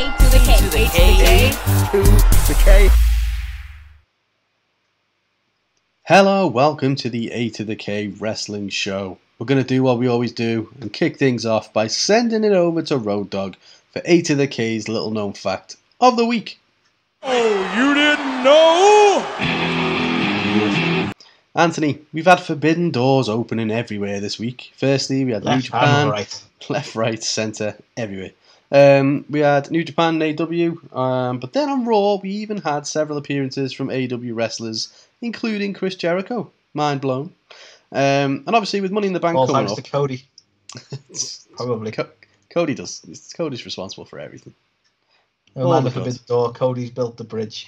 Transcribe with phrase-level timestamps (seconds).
[0.00, 0.56] A to the K.
[0.56, 1.50] to the A K.
[1.92, 2.02] to
[2.48, 2.88] the K.
[6.04, 9.18] Hello, welcome to the A to the K Wrestling Show.
[9.38, 12.52] We're going to do what we always do and kick things off by sending it
[12.52, 13.56] over to Road Dog
[13.92, 16.58] for A to the K's little known fact of the week.
[17.22, 19.26] Oh, you didn't know?
[21.54, 24.72] Anthony, we've had Forbidden Doors opening everywhere this week.
[24.76, 26.42] Firstly, we had New Left Japan, right.
[26.70, 28.30] left, right, centre, everywhere.
[28.72, 32.86] Um, we had New Japan and AW, um, but then on Raw, we even had
[32.86, 36.50] several appearances from AW wrestlers, including Chris Jericho.
[36.72, 37.34] Mind blown.
[37.92, 40.24] Um, and obviously, with Money in the Bank All coming thanks up, to Cody.
[41.56, 41.90] Probably.
[41.90, 42.08] Co-
[42.50, 43.02] Cody does.
[43.36, 44.54] Cody's responsible for everything.
[45.56, 46.18] No all matter the if a goods.
[46.18, 47.66] bit door, Cody's built the bridge.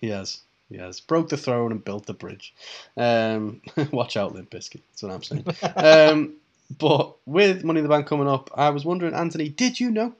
[0.00, 0.40] He has.
[0.70, 1.00] He has.
[1.00, 2.54] Broke the throne and built the bridge.
[2.96, 4.80] Um, watch out, Limp Bizkit.
[4.90, 5.44] That's what I'm saying.
[5.76, 6.34] um,
[6.70, 10.14] but with Money in the Bank coming up, I was wondering, Anthony, did you know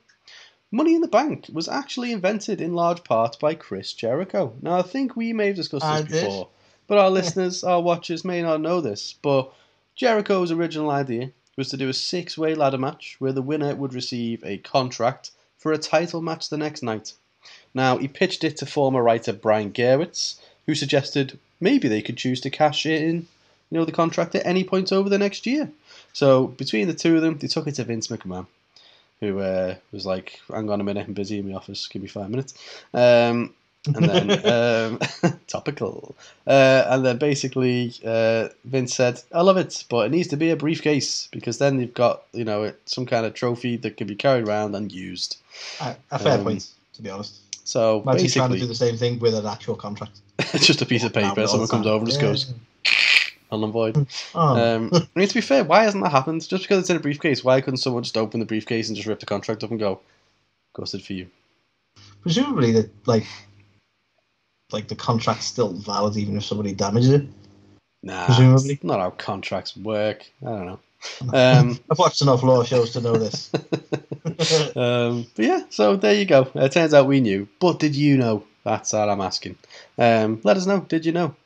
[0.70, 4.54] Money in the Bank was actually invented in large part by Chris Jericho?
[4.60, 6.24] Now, I think we may have discussed I this did.
[6.24, 6.48] before,
[6.86, 9.14] but our listeners, our watchers may not know this.
[9.22, 9.52] But
[9.96, 13.94] Jericho's original idea was to do a six way ladder match where the winner would
[13.94, 17.14] receive a contract for a title match the next night.
[17.72, 22.40] Now, he pitched it to former writer Brian Gewirtz, who suggested maybe they could choose
[22.42, 23.26] to cash in,
[23.70, 25.70] you know, the contract at any point over the next year.
[26.14, 28.46] So between the two of them, they took it to Vince McMahon,
[29.20, 31.86] who uh, was like, "Hang on a minute, I'm busy in my office.
[31.88, 32.54] Give me five minutes."
[32.94, 33.52] Um,
[33.86, 34.30] and then
[35.22, 36.14] um, topical,
[36.46, 40.50] uh, and then basically uh, Vince said, "I love it, but it needs to be
[40.50, 44.14] a briefcase because then you've got you know some kind of trophy that can be
[44.14, 45.36] carried around and used."
[45.80, 47.40] A, a fair Um, point, to be honest.
[47.66, 50.18] So Imagine trying to basically, do the same thing with an actual contract.
[50.38, 51.46] it's just a piece of paper.
[51.46, 52.52] Someone comes over and just goes,
[53.54, 54.06] null and void.
[54.34, 56.46] Oh, Um, I mean, to be fair, why hasn't that happened?
[56.48, 59.08] Just because it's in a briefcase, why couldn't someone just open the briefcase and just
[59.08, 60.00] rip the contract up and go,
[60.74, 61.28] ghosted for you?
[62.22, 63.26] presumably that like
[64.72, 67.26] like the contract's still valid even if somebody damages it.
[68.02, 68.78] Nah, Presumably.
[68.82, 70.26] not how contracts work.
[70.42, 70.80] I don't know.
[71.34, 73.50] Um, I've watched enough law shows to know this.
[74.74, 76.50] um, but yeah, so there you go.
[76.54, 77.46] It turns out we knew.
[77.60, 78.44] But did you know?
[78.64, 79.58] That's all I'm asking.
[79.98, 80.80] Um, let us know.
[80.80, 81.36] Did you know?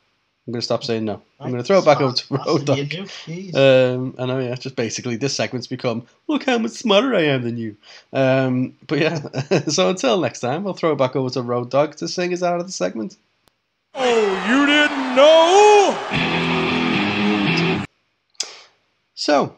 [0.49, 1.21] I'm going to stop saying no.
[1.39, 2.79] I'm going to throw it back over to Road Dog.
[2.79, 3.03] you knew.
[3.03, 3.53] Jeez.
[3.55, 4.55] Um, I know, yeah.
[4.55, 7.77] Just basically, this segment's become look how much smarter I am than you.
[8.13, 11.97] Um, but yeah, so until next time, I'll throw it back over to Road Dog
[11.97, 13.15] to sing us out of the segment.
[13.93, 15.95] Oh, you didn't know?
[19.13, 19.55] So,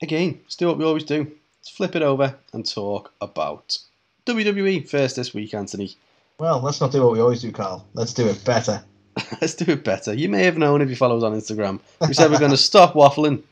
[0.00, 1.30] again, let's do what we always do.
[1.60, 3.76] Let's flip it over and talk about
[4.24, 5.94] WWE first this week, Anthony.
[6.38, 7.86] well, let's not do what we always do, Carl.
[7.92, 8.82] Let's do it better.
[9.40, 10.12] Let's do it better.
[10.14, 11.80] You may have known if you follow us on Instagram.
[12.06, 13.42] We said we're going to stop waffling,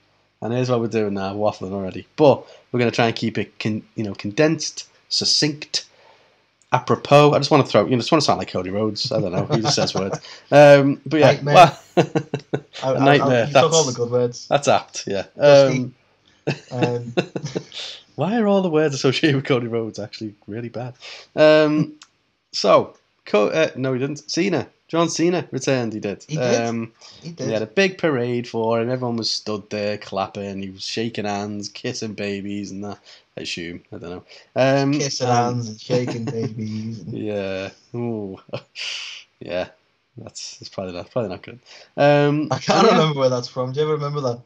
[0.43, 2.07] and here's what we're doing now: waffling already.
[2.17, 5.87] But we're going to try and keep it, con- you know, condensed, succinct,
[6.73, 7.33] apropos.
[7.33, 9.11] I just want to throw, you know, just want to sound like Cody Rhodes.
[9.13, 9.47] I don't know.
[9.47, 10.19] He just says words.
[10.51, 11.55] Um, but yeah, Nightmare.
[11.55, 11.81] well,
[12.85, 14.47] I, A nightmare, I, I, took all the good words.
[14.49, 15.05] that's apt.
[15.07, 15.25] Yeah.
[15.37, 15.95] Um,
[16.73, 17.13] Um,
[18.17, 20.95] why are all the words associated with Cody Rhodes actually really bad?
[21.37, 21.95] Um,
[22.53, 24.29] so, Co- uh, no, he didn't.
[24.31, 25.93] Cena, John Cena returned.
[25.93, 26.25] He did.
[26.27, 26.63] He did?
[26.63, 26.93] Um,
[27.23, 28.91] he He had a big parade for him.
[28.91, 30.61] Everyone was stood there clapping.
[30.61, 32.99] He was shaking hands, kissing babies, and that.
[33.39, 33.85] I assume.
[33.93, 34.25] I don't know.
[34.57, 37.01] Um, Kissing um, hands and shaking babies.
[37.03, 37.71] And, Yeah.
[37.95, 38.41] Ooh.
[39.39, 39.69] yeah.
[40.19, 41.61] That's, that's probably not probably not good.
[41.97, 42.99] Um, I can't yeah.
[42.99, 43.73] remember where that's from.
[43.73, 44.41] Do you ever remember that?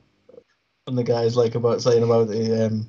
[0.84, 2.87] When the guy's like about saying about the um,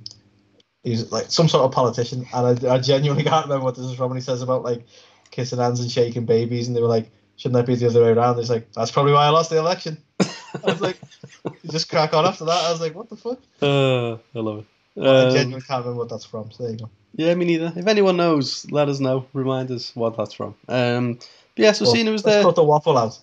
[0.83, 3.95] he's like some sort of politician, and I, I genuinely can't remember what this is
[3.95, 4.11] from.
[4.11, 4.85] And he says about like
[5.31, 8.09] kissing hands and shaking babies, and they were like, "Shouldn't that be the other way
[8.09, 10.99] around?" He's like, "That's probably why I lost the election." I was like,
[11.71, 12.65] just crack on after that.
[12.65, 14.65] I was like, "What the fuck?" Uh, I love it.
[15.01, 16.51] I Um, genuinely can't remember what that's from.
[16.51, 16.89] So there you go.
[17.15, 17.73] yeah, me neither.
[17.75, 19.25] If anyone knows, let us know.
[19.33, 20.55] Remind us what that's from.
[20.69, 22.43] Um, but yeah, so Well, Cena was let's there.
[22.43, 23.19] cut the waffle out.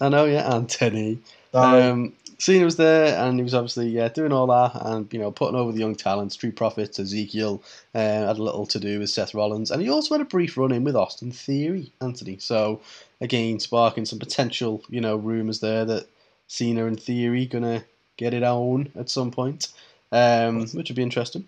[0.00, 1.18] I know, yeah, Anthony.
[1.54, 5.30] Um, Cena was there, and he was obviously yeah doing all that, and you know
[5.30, 7.62] putting over the young talent, Street Profits, Ezekiel,
[7.94, 10.56] uh, had a little to do with Seth Rollins, and he also had a brief
[10.56, 12.38] run in with Austin Theory, Anthony.
[12.38, 12.80] So
[13.20, 16.08] again, sparking some potential, you know, rumors there that
[16.48, 17.84] Cena and Theory gonna
[18.16, 19.68] get it on at some point,
[20.10, 21.46] um, which would be interesting.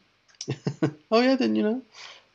[1.11, 1.83] oh yeah, didn't you know?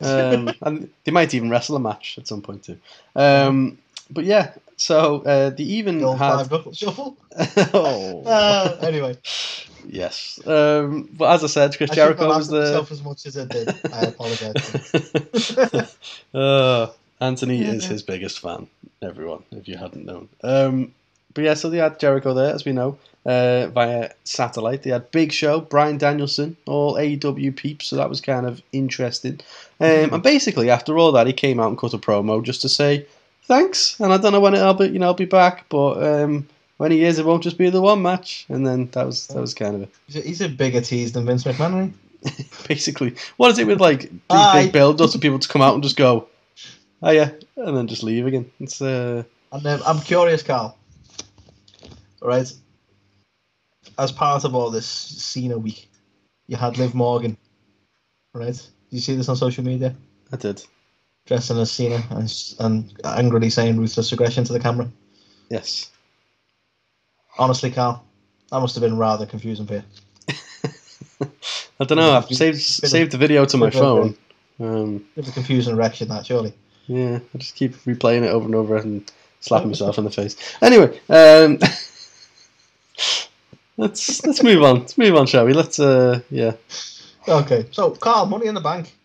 [0.02, 2.78] Um, and they might even wrestle a match at some point too.
[3.16, 3.78] Um,
[4.10, 6.48] but yeah, so uh, they even the had.
[6.48, 7.18] five shuffle.
[7.74, 8.24] oh.
[8.26, 9.18] Uh, anyway,
[9.88, 10.40] Yes.
[10.46, 13.46] Um, but as I said, Chris I Jericho was at myself as much as I
[13.46, 13.70] did.
[13.92, 15.96] I apologize.
[16.34, 16.88] uh,
[17.20, 18.68] Anthony is his biggest fan,
[19.02, 20.30] everyone, if you hadn't known.
[20.44, 20.94] Um,
[21.34, 22.98] but yeah, so they had Jericho there, as we know.
[23.26, 24.84] uh, via satellite.
[24.84, 29.40] They had Big Show, Bryan Danielson, all AEW peeps, so that was kind of interesting.
[29.80, 32.70] Um, and basically, after all that, he came out and cut a promo just to
[32.70, 33.06] say
[33.50, 34.00] thanks.
[34.00, 36.48] And I don't know when I'll be, you know, I'll be back, but um,
[36.78, 38.46] when he is, it won't just be the one match.
[38.48, 40.24] And then that was that was kind of it.
[40.24, 41.92] He's a, bigger tease than Vince McMahon.
[42.68, 44.64] Basically, what is it with like these Aye.
[44.64, 46.28] big build-ups for people to come out and just go,
[47.02, 48.50] oh yeah, and then just leave again?
[48.60, 50.78] It's uh, And um, I'm curious, Carl.
[52.22, 52.52] Right,
[53.98, 55.90] as part of all this Cena week,
[56.48, 57.38] you had Liv Morgan.
[58.34, 59.96] Right, did you see this on social media?
[60.32, 60.64] I did.
[61.30, 64.90] Dressing as Cena and, and angrily saying ruthless aggression to the camera.
[65.52, 65.92] Yes.
[67.38, 68.04] Honestly, Carl,
[68.50, 69.84] that must have been rather confusing for you.
[71.80, 72.14] I don't know.
[72.14, 74.18] I've saved saved the video to my phone.
[74.60, 76.52] Um, It was a confusing erection, that surely.
[76.88, 80.36] yeah, I just keep replaying it over and over and slapping myself in the face.
[80.64, 81.60] Anyway, um,
[83.78, 84.80] let's let's move on.
[84.80, 85.54] Let's move on, shall we?
[85.54, 86.54] Let's uh, yeah.
[87.28, 88.96] Okay, so Carl, Money in the Bank.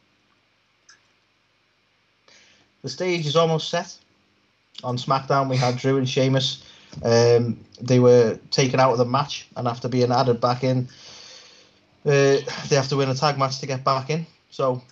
[2.84, 3.96] The stage is almost set.
[4.84, 6.62] On SmackDown, we had Drew and Sheamus.
[7.02, 10.86] Um, they were taken out of the match, and after being added back in,
[12.04, 12.36] uh,
[12.68, 14.26] they have to win a tag match to get back in.
[14.50, 14.82] So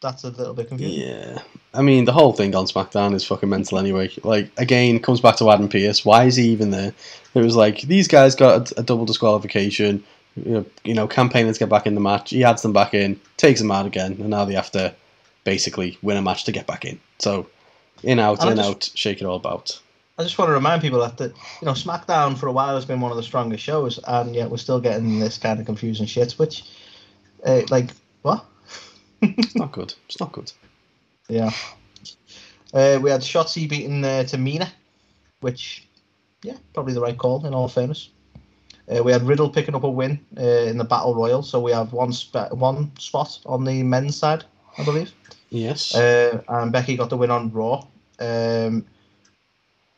[0.00, 1.08] that's a little bit confusing.
[1.08, 1.42] Yeah,
[1.74, 4.10] I mean the whole thing on SmackDown is fucking mental anyway.
[4.24, 6.06] Like again, comes back to Adam Pearce.
[6.06, 6.94] Why is he even there?
[7.34, 10.02] It was like these guys got a, a double disqualification.
[10.36, 12.30] You know, you know, campaigning to get back in the match.
[12.30, 14.94] He adds them back in, takes them out again, and now they have to
[15.44, 17.00] basically win a match to get back in.
[17.18, 17.48] So
[18.02, 19.80] in out, And in just- out, shake it all about.
[20.18, 22.84] I just want to remind people that the, you know SmackDown for a while has
[22.84, 26.04] been one of the strongest shows, and yet we're still getting this kind of confusing
[26.04, 26.32] shit.
[26.32, 26.64] Which,
[27.46, 27.88] uh, like,
[28.20, 28.44] what?
[29.22, 29.94] It's not good.
[30.06, 30.52] It's not good.
[31.28, 31.52] Yeah.
[32.74, 34.68] Uh, we had Shotzi beating uh, Tamina,
[35.42, 35.86] which,
[36.42, 38.10] yeah, probably the right call in all fairness.
[38.92, 41.70] Uh, we had Riddle picking up a win uh, in the Battle Royal, so we
[41.70, 42.12] have one
[42.50, 44.44] one spot on the men's side,
[44.76, 45.12] I believe.
[45.50, 45.94] Yes.
[45.94, 47.84] Uh, and Becky got the win on Raw.
[48.18, 48.86] Um,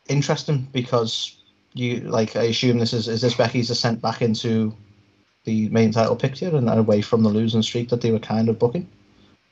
[0.09, 1.37] interesting because
[1.73, 4.75] you like I assume this is is this Becky's ascent back into
[5.45, 8.59] the main title picture and away from the losing streak that they were kind of
[8.59, 8.87] booking.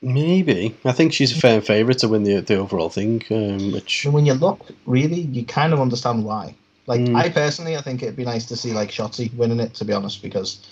[0.00, 0.74] Maybe.
[0.84, 3.22] I think she's a fair favourite to win the the overall thing.
[3.30, 6.54] Um, which when you look, really, you kind of understand why.
[6.86, 7.14] Like Mm.
[7.14, 9.74] I personally, I think it'd be nice to see like Shotzi winning it.
[9.74, 10.66] To be honest, because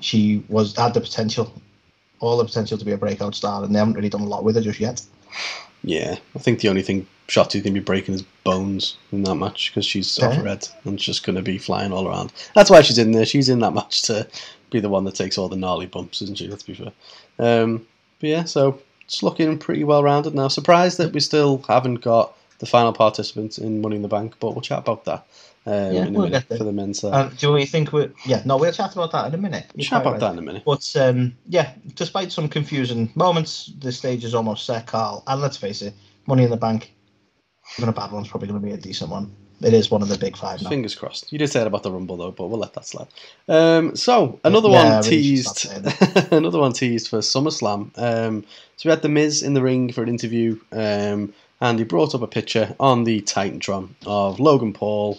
[0.00, 1.50] she was had the potential,
[2.20, 4.44] all the potential to be a breakout star, and they haven't really done a lot
[4.44, 5.02] with her just yet.
[5.84, 9.70] yeah, I think the only thing Shotzi's gonna be breaking is bones in that match
[9.72, 10.40] because she's off Yeah.
[10.40, 12.32] her head and just gonna be flying all around.
[12.54, 13.26] That's why she's in there.
[13.26, 14.26] She's in that match to
[14.70, 16.48] be the one that takes all the gnarly bumps, isn't she?
[16.48, 16.92] Let's be fair.
[17.38, 17.86] Um,
[18.20, 20.48] but yeah, so it's looking pretty well rounded now.
[20.48, 24.52] Surprised that we still haven't got the final participants in Money in the Bank, but
[24.52, 25.26] we'll chat about that
[25.66, 26.58] um, Yeah, in a we'll get there.
[26.58, 27.28] for the men's side.
[27.28, 28.08] And do we think we?
[28.26, 29.66] Yeah, no, we'll chat about that in a minute.
[29.74, 30.20] We'll You're chat about right.
[30.20, 30.62] that in a minute.
[30.64, 35.22] But um, yeah, despite some confusing moments, the stage is almost set, Carl.
[35.26, 35.94] And let's face it,
[36.26, 36.92] Money in the Bank,
[37.78, 39.34] even a bad one's probably going to be a decent one.
[39.62, 40.68] It is one of the big five now.
[40.68, 41.32] Fingers crossed.
[41.32, 43.08] You did say that about the Rumble though, but we'll let that slide.
[43.48, 45.66] Um, so another Yeah, one should teased,
[46.32, 47.90] another one teased for SummerSlam.
[47.98, 48.44] Um,
[48.76, 52.14] so we had the Miz in the ring for an interview, um, and he brought
[52.14, 55.18] up a picture on the Titantron of Logan Paul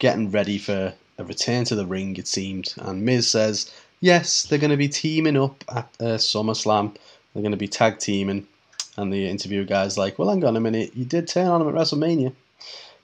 [0.00, 2.16] getting ready for a return to the ring.
[2.16, 6.96] It seemed, and Miz says, "Yes, they're going to be teaming up at uh, SummerSlam.
[7.32, 8.48] They're going to be tag teaming."
[8.96, 10.96] And the interview guy's like, "Well, hang on a minute.
[10.96, 12.32] You did turn on him at WrestleMania."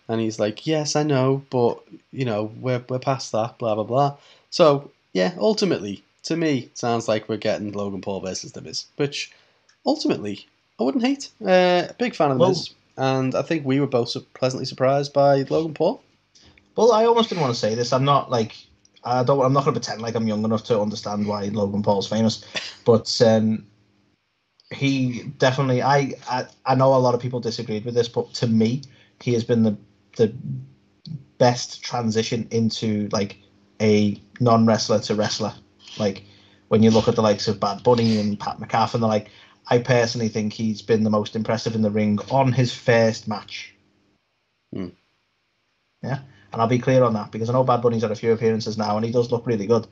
[0.08, 1.82] And he's like, "Yes, I know, but
[2.12, 4.16] you know, we're we're past that, blah blah blah."
[4.50, 8.87] So yeah, ultimately, to me, it sounds like we're getting Logan Paul versus The Miz,
[8.96, 9.32] which
[9.87, 10.46] ultimately
[10.78, 11.30] I wouldn't hate.
[11.44, 15.12] Uh, big fan of The Well- Miz, and I think we were both pleasantly surprised
[15.12, 16.02] by Logan Paul.
[16.76, 17.92] Well, I almost didn't want to say this.
[17.92, 18.54] I'm not like
[19.04, 19.44] I don't.
[19.44, 22.44] I'm not going to pretend like I'm young enough to understand why Logan Paul's famous,
[22.84, 23.66] but um,
[24.70, 25.82] he definitely.
[25.82, 28.82] I, I I know a lot of people disagreed with this, but to me,
[29.20, 29.76] he has been the
[30.16, 30.35] the
[31.38, 33.38] best transition into like
[33.80, 35.54] a non wrestler to wrestler.
[35.99, 36.25] Like
[36.68, 39.30] when you look at the likes of Bad Bunny and Pat McAfee, they're like.
[39.68, 43.75] I personally think he's been the most impressive in the ring on his first match.
[44.75, 44.88] Hmm.
[46.02, 46.18] Yeah,
[46.52, 48.76] and I'll be clear on that because I know Bad Bunny's had a few appearances
[48.76, 49.87] now, and he does look really good.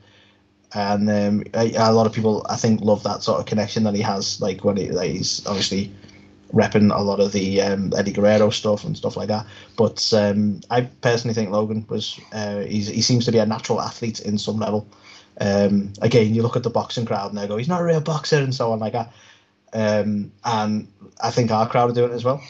[0.75, 3.95] And um, a, a lot of people, I think, love that sort of connection that
[3.95, 4.41] he has.
[4.41, 5.91] Like when he, like he's obviously
[6.53, 9.45] repping a lot of the um, Eddie Guerrero stuff and stuff like that.
[9.75, 14.19] But um, I personally think Logan was uh, he seems to be a natural athlete
[14.21, 14.87] in some level.
[15.41, 18.01] Um, again, you look at the boxing crowd and they go, he's not a real
[18.01, 19.11] boxer and so on like that.
[19.73, 20.87] Um, and
[21.21, 22.41] I think our crowd are doing it as well.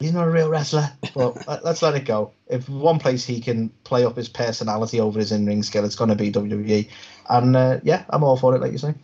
[0.00, 0.90] he's not a real wrestler.
[1.14, 2.32] But let- let's let it go.
[2.48, 5.94] If one place he can play up his personality over his in ring skill, it's
[5.96, 6.88] going to be WWE.
[7.30, 8.94] And uh, yeah, I'm all for it, like you say.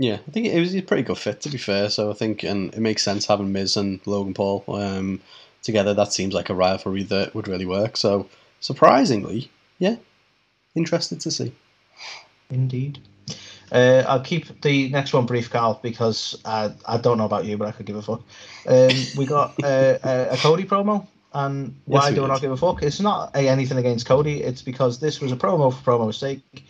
[0.00, 1.90] Yeah, I think it was a pretty good fit to be fair.
[1.90, 5.20] So I think, and it makes sense having Miz and Logan Paul um,
[5.62, 5.92] together.
[5.92, 7.98] That seems like a rivalry that would really work.
[7.98, 8.26] So
[8.60, 9.96] surprisingly, yeah,
[10.74, 11.52] interested to see.
[12.48, 12.98] Indeed.
[13.70, 17.58] Uh, I'll keep the next one brief, Carl, because I, I don't know about you,
[17.58, 18.22] but I could give a fuck.
[18.66, 22.52] Um, we got uh, a, a Cody promo, and why Yes, do I not give
[22.52, 22.82] a fuck?
[22.82, 24.42] It's not a, anything against Cody.
[24.42, 26.64] It's because this was a promo for promo's sake.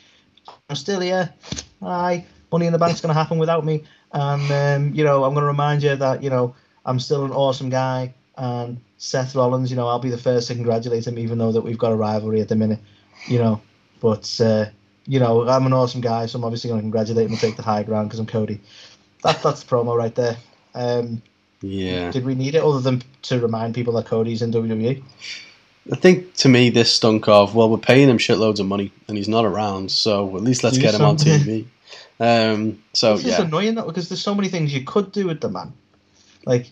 [0.68, 1.32] I'm still here.
[1.80, 5.34] Aye, Money in the Bank's going to happen without me, and um, you know I'm
[5.34, 6.54] going to remind you that you know
[6.84, 10.54] I'm still an awesome guy, and Seth Rollins, you know I'll be the first to
[10.54, 12.80] congratulate him, even though that we've got a rivalry at the minute,
[13.26, 13.60] you know.
[14.00, 14.66] But uh,
[15.06, 17.56] you know, I'm an awesome guy, so I'm obviously going to congratulate him and take
[17.56, 18.60] the high ground because I'm Cody.
[19.22, 20.36] That, that's the promo right there.
[20.74, 21.22] Um,
[21.60, 24.52] Yeah, did we need it other than to remind people that Cody's in?
[24.52, 25.02] WWE?
[25.92, 29.16] I think to me this stunk of well, we're paying him shitloads of money and
[29.16, 31.16] he's not around, so at least let's Do get him on.
[31.16, 31.66] TV.
[32.18, 35.26] Um, so It's just yeah, annoying though because there's so many things you could do
[35.26, 35.72] with the man.
[36.46, 36.70] Like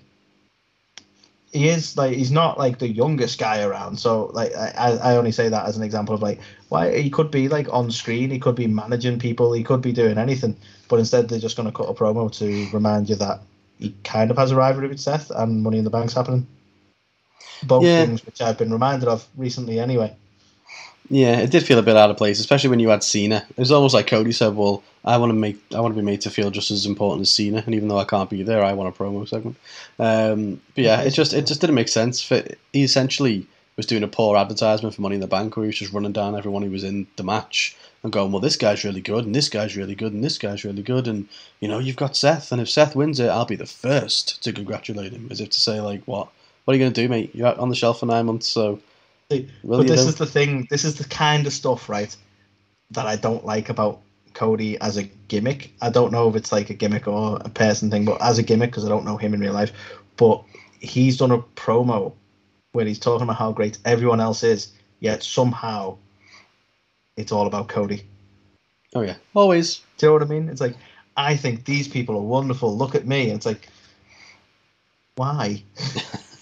[1.52, 3.98] he is like he's not like the youngest guy around.
[3.98, 7.30] So like I, I only say that as an example of like why he could
[7.30, 10.56] be like on screen, he could be managing people, he could be doing anything.
[10.88, 13.40] But instead they're just gonna cut a promo to remind you that
[13.78, 16.46] he kind of has a rivalry with Seth and Money in the Bank's happening.
[17.62, 18.04] Both Yeah.
[18.04, 20.16] things which I've been reminded of recently anyway.
[21.10, 23.46] Yeah, it did feel a bit out of place, especially when you had Cena.
[23.50, 26.04] It was almost like Cody said, "Well, I want to make, I want to be
[26.04, 28.62] made to feel just as important as Cena, and even though I can't be there,
[28.62, 29.56] I want a promo segment."
[29.98, 32.22] Um, but yeah, it just, it just didn't make sense.
[32.22, 33.46] For he essentially
[33.76, 36.12] was doing a poor advertisement for Money in the Bank, where he was just running
[36.12, 39.34] down everyone who was in the match and going, "Well, this guy's really good, and
[39.34, 41.26] this guy's really good, and this guy's really good, and
[41.60, 44.52] you know, you've got Seth, and if Seth wins it, I'll be the first to
[44.52, 46.28] congratulate him." As if to say, like, "What?
[46.64, 47.34] What are you going to do, mate?
[47.34, 48.80] You're on the shelf for nine months, so."
[49.30, 50.08] See, but this though?
[50.08, 50.66] is the thing.
[50.70, 52.14] This is the kind of stuff, right,
[52.90, 54.00] that I don't like about
[54.32, 55.72] Cody as a gimmick.
[55.82, 58.42] I don't know if it's like a gimmick or a person thing, but as a
[58.42, 59.72] gimmick, because I don't know him in real life.
[60.16, 60.42] But
[60.80, 62.14] he's done a promo
[62.72, 65.98] where he's talking about how great everyone else is, yet somehow
[67.16, 68.04] it's all about Cody.
[68.94, 69.80] Oh yeah, always.
[69.98, 70.48] Do you know what I mean?
[70.48, 70.76] It's like
[71.18, 72.74] I think these people are wonderful.
[72.74, 73.30] Look at me.
[73.30, 73.68] It's like
[75.16, 75.62] why?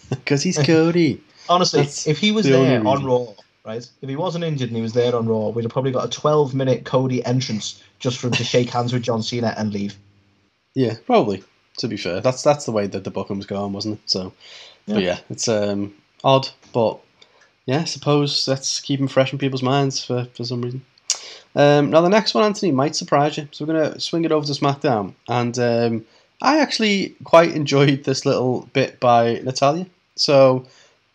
[0.08, 1.20] Because he's Cody.
[1.48, 3.04] Honestly, That's if he was the there on.
[3.04, 3.26] Raw,
[3.64, 3.86] right?
[4.02, 6.10] If he wasn't injured and he was there on Raw, we'd have probably got a
[6.10, 9.96] 12 minute Cody entrance just for him to shake hands with John Cena and leave.
[10.74, 11.42] Yeah, probably.
[11.78, 14.10] To be fair, that's that's the way that the booking was going, wasn't it?
[14.10, 14.32] So,
[14.86, 15.00] but Yeah.
[15.00, 16.98] yeah, it's um odd, but
[17.66, 20.82] yeah, I suppose that's keeping fresh in people's minds for for some reason.
[21.54, 23.46] Um, now the next one, Anthony, might surprise you.
[23.52, 26.06] So we're gonna swing it over to SmackDown, and um,
[26.40, 29.86] I actually quite enjoyed this little bit by Natalya.
[30.14, 30.66] So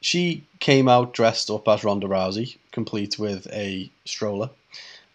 [0.02, 4.50] she came out dressed up as Ronda Rousey, complete with a stroller,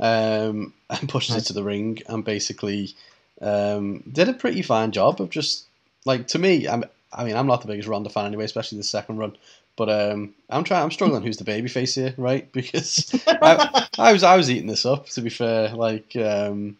[0.00, 1.44] um, and pushes Nice.
[1.44, 2.94] it to the ring, and basically
[3.42, 5.66] um, did a pretty fine job of just
[6.04, 6.66] like to me.
[6.66, 9.36] I'm, I mean, I'm not the biggest Ronda fan anyway, especially the second run.
[9.76, 10.82] But um, I'm trying.
[10.84, 11.22] I'm struggling.
[11.22, 12.50] Who's the baby face here, right?
[12.52, 15.06] Because I, I was I was eating this up.
[15.10, 16.78] To be fair, like um,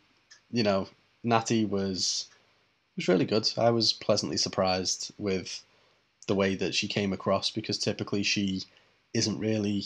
[0.50, 0.88] you know,
[1.22, 2.26] Natty was
[2.96, 3.50] was really good.
[3.58, 5.62] I was pleasantly surprised with
[6.26, 8.62] the way that she came across because typically she
[9.14, 9.84] isn't really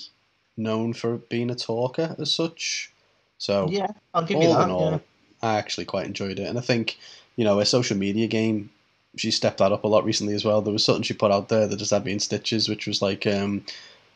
[0.57, 2.93] known for being a talker as such.
[3.39, 4.65] So yeah, I'll give you that.
[4.65, 4.99] in all, yeah.
[5.43, 6.99] I actually quite enjoyed it, and I think
[7.37, 8.71] you know a social media game.
[9.17, 10.63] She stepped that up a lot recently as well.
[10.63, 13.03] There was something she put out there that just had me in stitches, which was
[13.03, 13.65] like um,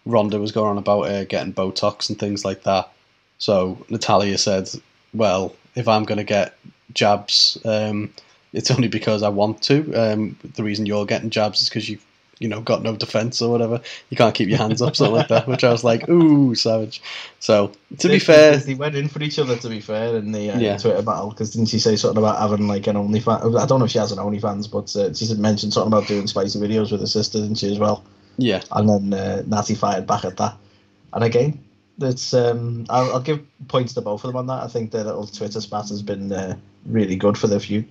[0.06, 2.92] Ronda was going on about uh, getting Botox and things like that.
[3.38, 4.68] So Natalya said,
[5.12, 6.56] "Well, if I'm going to get
[6.92, 8.12] jabs, um,
[8.52, 9.92] it's only because I want to.
[9.94, 12.03] Um, the reason you're getting jabs is because you've
[12.38, 13.80] you know got no defense or whatever.
[14.10, 17.02] You can't keep your hands up, something like that." Which I was like, "Ooh, savage."
[17.40, 19.56] So to be fair, they, they went in for each other.
[19.56, 20.76] To be fair, in the uh, Yeah.
[20.78, 23.58] Twitter battle, because didn't she say something about having like an OnlyFans?
[23.60, 26.08] I don't know if she has an OnlyFans, but uh, she did mention something about
[26.08, 28.04] doing spicy videos with her sister, didn't she as well?
[28.36, 30.56] yeah, and then uh, Natty fired back at that.
[31.12, 31.62] And again,
[32.00, 34.64] it's um, I'll, I'll give points to both of them on that.
[34.64, 37.86] I think their little Twitter spat has been uh, really good for their feud.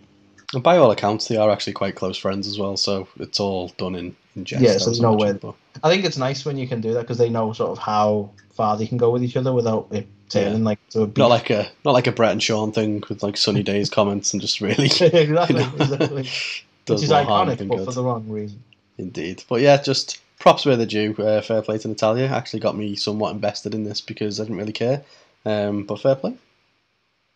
[0.53, 2.77] And by all accounts, they are actually quite close friends as well.
[2.77, 4.63] So it's all done in, in jest.
[4.63, 5.38] Yeah, I so there's no way-
[5.83, 8.29] I think it's nice when you can do that because they know sort of how
[8.53, 11.17] far they can go with each other without it turning like to a beef.
[11.17, 14.33] Not like a not like a Bret and Shawn thing with like Sunny Days comments
[14.33, 16.24] and just really exactly, you know, exactly.
[16.86, 17.86] does Which is iconic, but good.
[17.86, 18.63] for the wrong reason.
[18.98, 21.15] Indeed, but yeah, just props where they're due.
[21.17, 22.27] Uh, fair play to Natalya.
[22.27, 25.03] Actually, got me somewhat invested in this because I didn't really care.
[25.45, 26.36] Um, but fair play.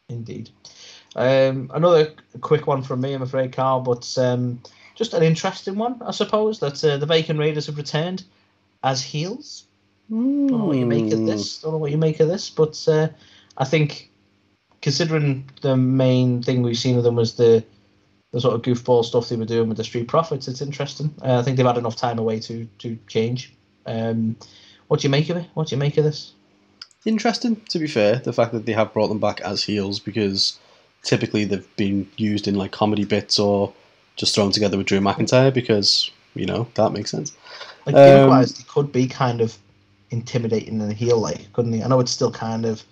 [0.10, 0.50] Indeed.
[1.18, 3.82] Um, another quick one from me, I'm afraid, Carl.
[3.82, 4.62] But um,
[4.96, 6.60] just an interesting one, I suppose.
[6.60, 8.24] That uh, the Viking Raiders have returned
[8.84, 9.66] as heels.
[10.10, 11.60] Don't know what you make of this.
[11.60, 13.10] I don't know what you make of this, but uh,
[13.58, 14.10] I think
[14.82, 17.64] considering the main thing we've seen of them was the
[18.32, 21.14] the sort of goofball stuff they were doing with the Street Profits, it's interesting.
[21.24, 23.54] Uh, I think they've had enough time away to to change.
[23.86, 24.38] Um,
[24.88, 25.48] what do you make of it?
[25.54, 26.34] What do you make of this?
[27.06, 30.60] Interesting, to be fair, the fact that they have brought them back as heels because
[31.04, 33.74] typically they've been used in like comedy bits or
[34.16, 37.36] just thrown together with Drew McIntyre because you know that makes sense.
[37.86, 39.58] Like Um, gimmick-wise, they could be kind of
[40.12, 41.84] intimidating and heel like, couldn't he?
[41.84, 42.84] I know it's still kind of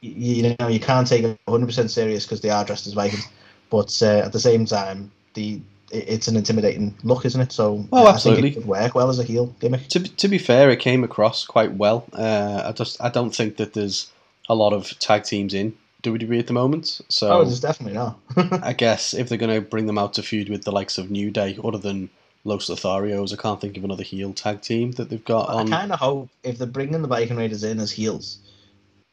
[0.00, 0.10] you,
[0.48, 3.28] you know you can't take it 100 percent serious because they are dressed as Vikings,
[3.70, 7.52] but uh, at the same time, the it- it's an intimidating look, isn't it?
[7.52, 8.42] So Oh, I absolutely.
[8.42, 9.88] think it could work well as a heel gimmick.
[9.88, 12.06] To, to be fair, it came across quite well.
[12.12, 14.10] Uh, I just I don't think that there's
[14.48, 17.00] a lot of tag teams in WWE at the moment.
[17.08, 18.18] So oh, there's definitely not.
[18.62, 21.10] I guess if they're going to bring them out to feud with the likes of
[21.10, 22.10] New Day, other than
[22.44, 25.92] Los Lotharios, I can't think of another heel tag team that they've got I kind
[25.92, 28.38] of hope if they're bringing the Viking Raiders in as heels,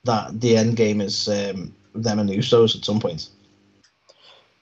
[0.03, 3.29] that the end game is um, them and Usos at some point.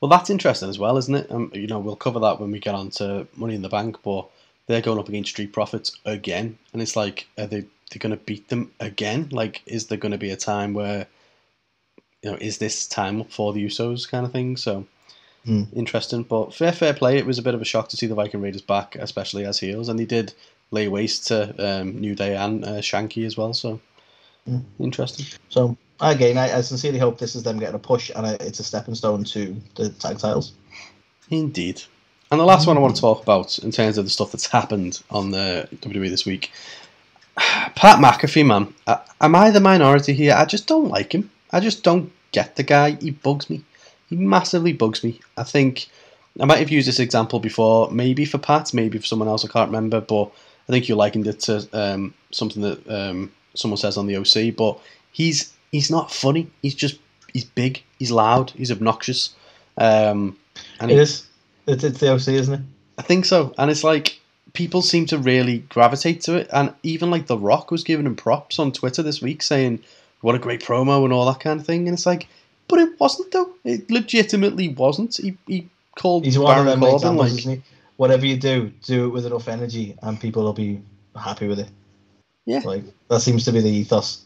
[0.01, 1.31] Well, that's interesting as well, isn't it?
[1.31, 3.97] Um, you know, we'll cover that when we get on to Money in the Bank,
[4.03, 4.29] but
[4.67, 8.23] they're going up against Street Profits again, and it's like, are they they going to
[8.23, 9.29] beat them again?
[9.31, 11.07] Like, is there going to be a time where,
[12.27, 14.57] you know, is this time for the Usos kind of thing?
[14.57, 14.85] So
[15.45, 15.63] Hmm.
[15.73, 17.17] interesting, but fair fair play.
[17.17, 19.59] It was a bit of a shock to see the Viking Raiders back, especially as
[19.59, 20.33] heels, and they did
[20.71, 23.53] lay waste to um, New Day and uh, Shanky as well.
[23.53, 23.79] So
[24.45, 24.59] Hmm.
[24.79, 25.25] interesting.
[25.47, 28.59] So again, I, I sincerely hope this is them getting a push and a, it's
[28.59, 30.51] a stepping stone to the tag titles.
[31.29, 31.83] Indeed.
[32.29, 34.47] And the last one I want to talk about in terms of the stuff that's
[34.47, 36.51] happened on the WWE this week.
[37.37, 38.73] Pat McAfee, man.
[38.85, 40.33] I, am I the minority here?
[40.33, 41.29] I just don't like him.
[41.51, 42.91] I just don't get the guy.
[42.91, 43.63] He bugs me.
[44.09, 45.19] He massively bugs me.
[45.37, 45.87] I think
[46.39, 49.47] I might have used this example before, maybe for Pat, maybe for someone else, I
[49.49, 50.31] can't remember, but
[50.69, 54.55] I think you likened it to um, something that um, someone says on the OC,
[54.55, 54.79] but
[55.11, 56.49] he's he's not funny.
[56.61, 56.99] He's just
[57.33, 59.35] he's big, he's loud, he's obnoxious.
[59.77, 60.37] Um,
[60.79, 61.27] and It he- is.
[61.67, 62.61] It's, it's the OC, isn't it?
[62.97, 63.53] I think so.
[63.57, 64.19] And it's like
[64.53, 66.47] people seem to really gravitate to it.
[66.53, 69.83] And even like The Rock was giving him props on Twitter this week saying,
[70.21, 71.87] what a great promo and all that kind of thing.
[71.87, 72.27] And it's like,
[72.67, 73.53] but it wasn't though.
[73.63, 75.17] It legitimately wasn't.
[75.17, 77.61] He, he called He's one of them Corbin examples, like, isn't he?
[77.97, 80.81] Whatever you do, do it with enough energy, and people will be
[81.15, 81.69] happy with it.
[82.45, 82.59] Yeah.
[82.59, 84.23] like that seems to be the ethos.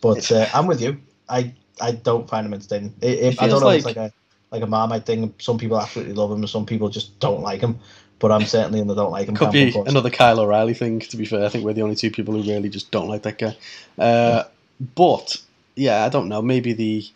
[0.00, 1.00] But uh, I'm with you.
[1.28, 2.94] I I don't find him entertaining.
[3.00, 3.70] It, it, I don't know.
[3.70, 4.14] if it's like- like a
[4.52, 5.34] like a Marmite thing.
[5.38, 7.78] Some people absolutely love him, and some people just don't like him.
[8.18, 9.34] But I'm certainly in the don't like him.
[9.34, 11.44] could camp, be another Kyle O'Reilly thing, to be fair.
[11.44, 13.56] I think we're the only two people who really just don't like that guy.
[13.98, 14.44] Uh,
[14.80, 15.36] but,
[15.74, 16.42] yeah, I don't know.
[16.42, 17.06] Maybe the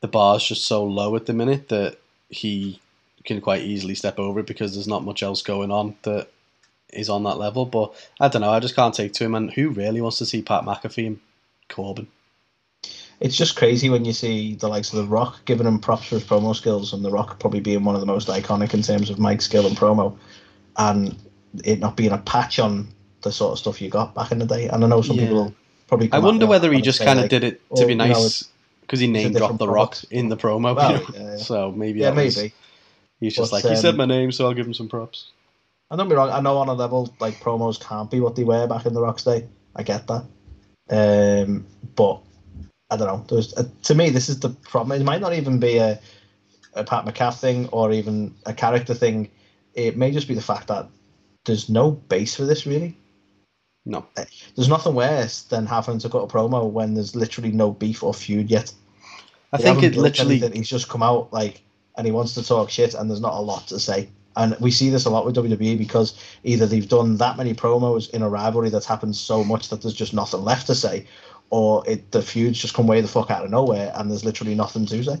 [0.00, 2.80] the bar's just so low at the minute that he
[3.24, 6.28] can quite easily step over it because there's not much else going on that
[6.92, 7.66] is on that level.
[7.66, 8.50] But I don't know.
[8.52, 9.34] I just can't take to him.
[9.34, 11.20] And who really wants to see Pat McAfee and
[11.68, 12.06] Corbin?
[13.20, 16.14] It's just crazy when you see the likes of The Rock giving him props for
[16.14, 19.10] his promo skills, and The Rock probably being one of the most iconic in terms
[19.10, 20.16] of mic skill and promo,
[20.76, 21.16] and
[21.64, 22.86] it not being a patch on
[23.22, 24.68] the sort of stuff you got back in the day.
[24.68, 25.26] And I know some Yeah.
[25.26, 25.52] people
[25.88, 26.10] probably.
[26.12, 28.44] I wonder whether he just kind of like, did it to be nice
[28.82, 30.12] because he it's a name dropped The Rock product.
[30.12, 30.76] in the promo.
[30.76, 31.06] Well, you know?
[31.14, 31.36] yeah, yeah.
[31.38, 32.54] So maybe Yeah, was- maybe.
[33.20, 35.30] he's just But, like, he said um, my name, so I'll give him some props.
[35.90, 38.44] And don't be wrong, I know on a level like promos can't be what they
[38.44, 39.46] were back in the Rock's day.
[39.74, 40.24] I get that.
[40.90, 42.20] Um, but
[42.90, 43.24] I don't know.
[43.28, 45.00] There's uh, to me this is the problem.
[45.00, 45.98] It might not even be a,
[46.74, 49.30] a Pat McCaff thing or even a character thing.
[49.74, 50.88] It may just be the fact that
[51.44, 52.96] there's no base for this really.
[53.84, 54.06] No.
[54.16, 58.02] Eh, there's nothing worse than having to cut a promo when there's literally no beef
[58.02, 58.72] or feud yet.
[59.52, 60.36] I They think it literally.
[60.36, 60.52] anything.
[60.56, 61.62] He's just come out like,
[61.96, 64.08] and he wants to talk shit, and there's not a lot to say.
[64.36, 68.10] And we see this a lot with WWE because either they've done that many promos
[68.10, 71.06] in a rivalry that's happened so much that there's just nothing left to say,
[71.50, 74.54] or it the feuds just come way the fuck out of nowhere, and there's literally
[74.54, 75.16] nothing to say.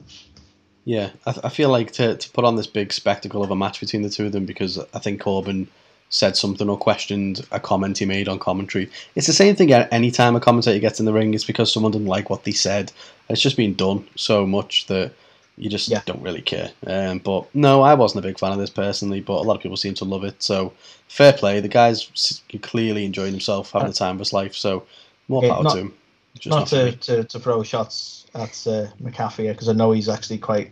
[0.84, 3.80] Yeah, I, I feel like to, to put on this big spectacle of a match
[3.80, 5.68] between the two of them because I think Corbin
[6.10, 8.90] said something or questioned a comment he made on commentary.
[9.14, 11.92] It's the same thing any time a commentator gets in the ring, it's because someone
[11.92, 12.92] didn't like what they said.
[13.28, 15.12] It's just been done so much that
[15.58, 16.00] you just Yeah.
[16.06, 16.70] don't really care.
[16.86, 19.62] Um, but no, I wasn't a big fan of this personally, but a lot of
[19.62, 20.42] people seem to love it.
[20.42, 20.72] So
[21.08, 21.60] fair play.
[21.60, 24.54] The guy's clearly enjoying himself, having the time of his life.
[24.54, 24.84] So
[25.28, 25.94] more power not- to him.
[26.38, 30.08] Just not not to, to, to throw shots at uh, McAfee because I know he's
[30.08, 30.70] actually quite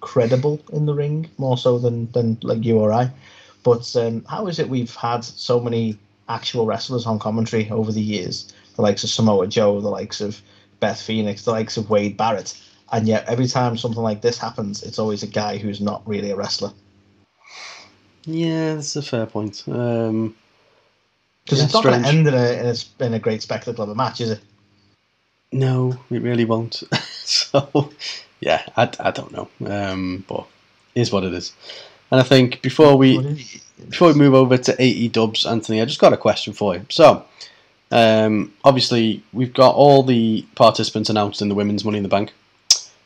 [0.00, 3.10] credible in the ring, more so than, than like you or I.
[3.66, 5.98] But um, how is it we've had so many
[6.28, 8.54] actual wrestlers on commentary over the years?
[8.76, 10.40] The likes of Samoa Joe, the likes of
[10.78, 12.56] Beth Phoenix, the likes of Wade Barrett,
[12.92, 16.30] and yet every time something like this happens, it's always a guy who's not really
[16.30, 16.72] a wrestler.
[18.24, 19.64] Yeah, that's a fair point.
[19.66, 20.36] Um,
[21.44, 23.90] Because it's not going to end in a, in, a, in a great spectacle of
[23.90, 24.40] a match, is it?
[25.50, 26.84] no, it really won't.
[27.24, 27.90] so,
[28.38, 29.48] yeah, I, I don't know.
[29.66, 30.46] Um, but
[30.94, 31.52] it is what it is.
[32.10, 36.00] And I think before we before we move over to AE dubs, Anthony, I just
[36.00, 36.86] got a question for you.
[36.88, 37.24] So,
[37.90, 42.32] um, obviously, we've got all the participants announced in the women's Money in the Bank,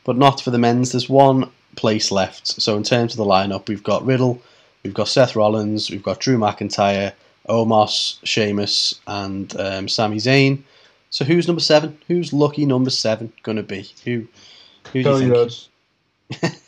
[0.04, 0.92] but not for the men's.
[0.92, 2.46] There's one place left.
[2.60, 4.40] So, in terms of the lineup, we've got Riddle,
[4.82, 7.12] we've got Seth Rollins, we've got Drew McIntyre,
[7.48, 10.62] Omos, Sheamus, and um, Sami Zayn.
[11.10, 11.98] So, who's number seven?
[12.06, 13.90] Who's lucky number seven going to be?
[14.04, 14.28] Who?
[14.92, 15.48] Who do you
[16.30, 16.52] think?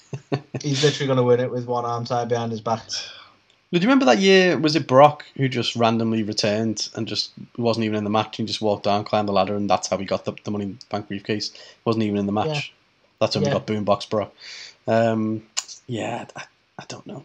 [0.63, 2.83] He's literally going to win it with one arm tied behind his back.
[2.89, 4.59] Do you remember that year?
[4.59, 8.47] Was it Brock who just randomly returned and just wasn't even in the match and
[8.47, 10.73] just walked down, climbed the ladder, and that's how he got the, the Money in
[10.79, 11.53] the Bank briefcase?
[11.87, 12.49] Wasn't even in the match.
[12.73, 12.75] Yeah.
[13.21, 13.51] That's when Yeah.
[13.51, 14.33] we got Boombox Brock.
[14.87, 15.43] Um,
[15.87, 16.45] yeah, I,
[16.79, 17.25] I don't know.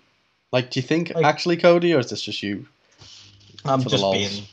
[0.53, 2.65] Like, do you think Like- actually Cody, or is this just you?
[3.65, 4.15] I'm just lols.
[4.15, 4.43] being,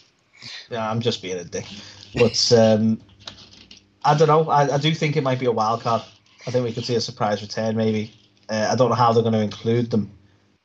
[0.70, 1.66] yeah, I'm just being a dick.
[2.16, 3.00] But um,
[4.04, 4.48] I don't know.
[4.48, 6.02] I, I do think it might be a wild card.
[6.46, 7.76] I think we could see a surprise return.
[7.76, 8.12] Maybe.
[8.48, 10.10] Uh, I don't know how they're going to include them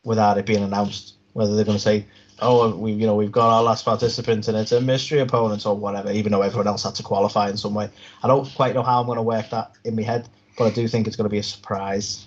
[0.04, 1.16] without it being announced.
[1.34, 2.06] Whether they're going to say,
[2.40, 5.76] "Oh, we, you know, we've got our last participant and it's a mystery opponent or
[5.76, 7.90] whatever," even though everyone else had to qualify in some way.
[8.24, 10.72] I don't quite know how I'm going to work that in my head, but I
[10.72, 12.26] do think it's going to be a surprise.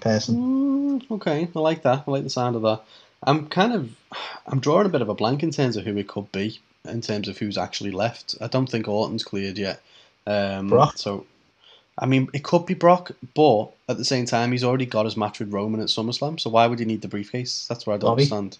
[0.00, 0.36] Person.
[1.00, 2.04] Mm, okay, I like that.
[2.06, 2.82] I like the sound of that.
[3.26, 3.90] I'm kind of,
[4.46, 7.00] I'm drawing a bit of a blank in terms of who it could be, in
[7.00, 8.34] terms of who's actually left.
[8.40, 9.80] I don't think Orton's cleared yet.
[10.26, 10.98] Um, Brock?
[10.98, 11.26] So,
[11.98, 15.16] I mean, it could be Brock, but at the same time, he's already got his
[15.16, 16.40] match with Roman at SummerSlam.
[16.40, 17.66] So why would he need the briefcase?
[17.68, 18.22] That's where I don't Bobby?
[18.22, 18.58] understand.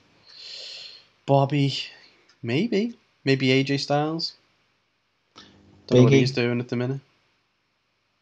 [1.26, 1.74] Bobby,
[2.42, 4.34] maybe, maybe AJ Styles.
[5.86, 6.20] Don't know what Big E.
[6.20, 7.00] he's doing at the minute.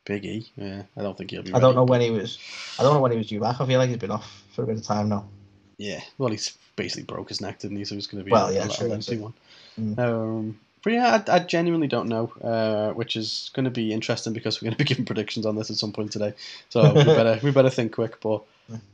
[0.04, 0.82] Big E, yeah.
[0.96, 1.52] I don't think he'll be.
[1.52, 2.38] I don't know when he was.
[2.78, 3.60] I don't know when he was due back.
[3.60, 5.28] I feel like he's been off for a bit of time now.
[5.78, 7.84] Yeah, well, he's basically broke his neck, didn't he?
[7.84, 9.34] So he's going to be Well, a, yeah, a, true, a lengthy one.
[9.78, 9.98] Mm.
[9.98, 14.32] Um, but yeah, I, I genuinely don't know, uh, which is going to be interesting
[14.32, 16.34] because we're going to be giving predictions on this at some point today.
[16.68, 18.20] So we better we better think quick.
[18.20, 18.42] But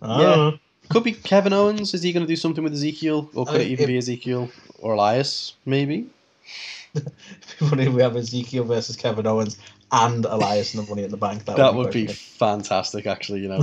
[0.03, 0.53] Yeah.
[0.91, 1.95] could be Kevin Owens.
[1.95, 4.51] Is he going to do something with Ezekiel, or could I it even be Ezekiel
[4.81, 5.55] or Elias?
[5.67, 6.09] Maybe.
[7.59, 9.59] Funny if we have Ezekiel versus Kevin Owens
[9.91, 11.45] and Elias and the Money in the Bank.
[11.47, 13.41] That, That would quite be fantastic, actually.
[13.41, 13.63] You know,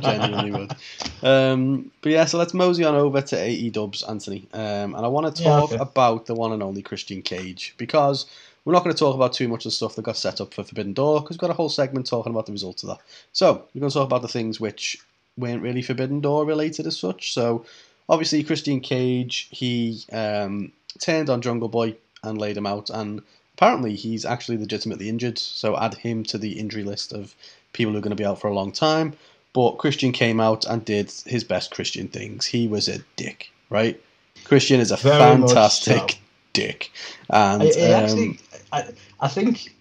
[0.00, 0.76] genuinely would.
[1.22, 4.46] Um, but yeah, so let's mosey on over to AE Dubs, Anthony.
[4.52, 5.82] Um, and I want to Yeah, talk okay.
[5.82, 8.26] about the one and only Christian Cage because
[8.64, 10.54] we're not going to talk about too much of the stuff that got set up
[10.54, 12.98] for Forbidden Door because we've got a whole segment talking about the results of that.
[13.32, 14.98] So we're going to talk about the things which
[15.36, 17.32] weren't really Forbidden Door related as such.
[17.34, 17.64] So
[18.08, 23.22] obviously, Christian Cage he um, turned on Jungle Boy and laid him out, and
[23.54, 25.38] apparently he's actually legitimately injured.
[25.38, 27.34] So add him to the injury list of
[27.72, 29.14] people who are going to be out for a long time.
[29.52, 32.46] But Christian came out and did his best Christian things.
[32.46, 34.00] He was a dick, right?
[34.42, 36.18] Christian is a Very fantastic so.
[36.52, 36.90] dick,
[37.30, 38.38] and I, I um, actually,
[38.72, 39.72] I, I think,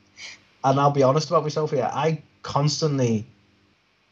[0.64, 1.90] and I'll be honest about myself here.
[1.92, 3.26] I constantly,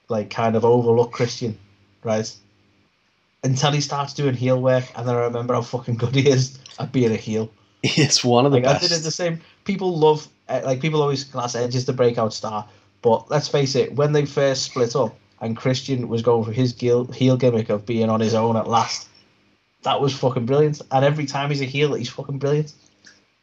[0.09, 1.59] like, kind of overlook Christian,
[2.03, 2.35] right?
[3.43, 6.57] Until he starts doing heel work, and then I remember how fucking good he is
[6.79, 7.51] at being a heel.
[7.83, 9.41] he's one of the Like I did it the same.
[9.63, 12.67] People love eh, like people always class Edge as the breakout star,
[13.01, 16.77] but let's face it, when they first split up and Christian was going for his
[16.77, 19.07] heel, heel gimmick of being on his own at last,
[19.83, 20.81] that was fucking brilliant.
[20.91, 22.73] And every time he's a heel, he's fucking brilliant.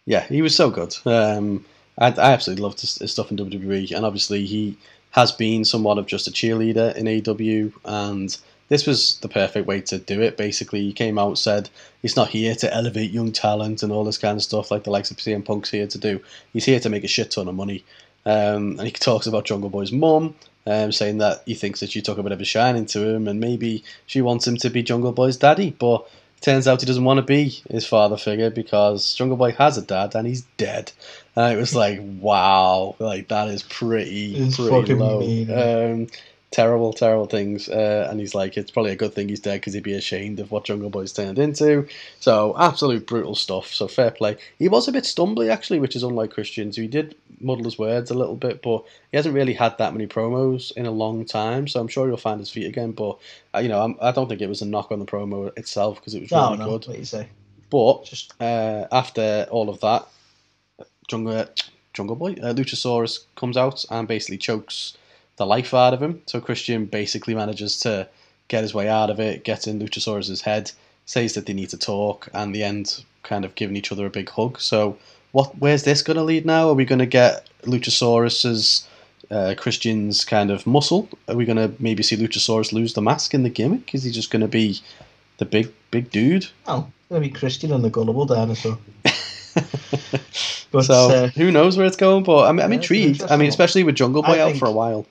[0.07, 0.97] Yeah, he was so good.
[1.05, 1.65] Um,
[1.99, 4.77] I, I absolutely loved his, his stuff in WWE, and obviously he
[5.11, 8.37] has been somewhat of just a cheerleader in AW and
[8.69, 10.37] this was the perfect way to do it.
[10.37, 11.71] Basically, he came out said
[12.03, 14.91] he's not here to elevate young talent and all this kind of stuff like the
[14.91, 16.21] likes of CM Punk's here to do.
[16.53, 17.85] He's here to make a shit ton of money.
[18.27, 20.35] Um, and he talks about Jungle Boy's mum,
[20.67, 23.27] um, saying that he thinks that she took a bit of a shine into him,
[23.27, 26.07] and maybe she wants him to be Jungle Boy's daddy, but
[26.41, 29.83] turns out he doesn't want to be his father figure because Jungle Boy has a
[29.83, 30.93] dad and he's dead.
[31.35, 35.21] And it was like, wow, like that is pretty, It's pretty fucking low.
[35.21, 35.51] mean.
[35.51, 36.07] Um,
[36.51, 37.69] terrible, terrible things.
[37.69, 40.41] Uh, and he's like, it's probably a good thing he's dead because he'd be ashamed
[40.41, 41.87] of what Jungle Boy's turned into.
[42.21, 43.73] So absolute brutal stuff.
[43.73, 44.37] So fair play.
[44.59, 46.73] He was a bit stumbly actually, which is unlike Christian.
[46.73, 49.93] So he did muddle his words a little bit, but he hasn't really had that
[49.93, 51.69] many promos in a long time.
[51.69, 52.93] So I'm sure he'll find his feet again.
[52.93, 53.19] But
[53.55, 55.97] uh, you know, I'm, I don't think it was a knock on the promo itself
[55.97, 56.87] because it was No, really no, good.
[56.89, 57.29] what you say?
[57.71, 60.07] But Just uh, after all of that,
[61.09, 61.47] Jungle
[61.93, 64.97] Jungle Boy uh, Luchasaurus comes out and basically chokes
[65.39, 66.21] the life out of him.
[66.27, 68.09] So Christian basically manages to
[68.49, 70.71] get his way out of it, gets in Luchasaurus's head,
[71.07, 74.11] says that they need to talk, and the end kind of giving each other a
[74.11, 74.61] big hug.
[74.61, 74.99] So
[75.33, 75.57] what?
[75.59, 76.69] Where's this going to lead now?
[76.69, 78.87] Are we going to get Luchasaurus's
[79.31, 81.09] uh, Christian's kind of muscle?
[81.29, 83.95] Are we going to maybe see Luchasaurus lose the mask in the gimmick?
[83.95, 84.81] Is he just going to be
[85.39, 86.47] the big big dude.
[86.67, 88.79] Oh, it's gonna be Christian and the gullible dinosaur.
[90.71, 92.25] But so uh, who knows where it's going?
[92.25, 93.23] But I'm, I'm Yeah, intrigued.
[93.23, 95.07] I mean, especially with Jungle I Boy out think- for a while.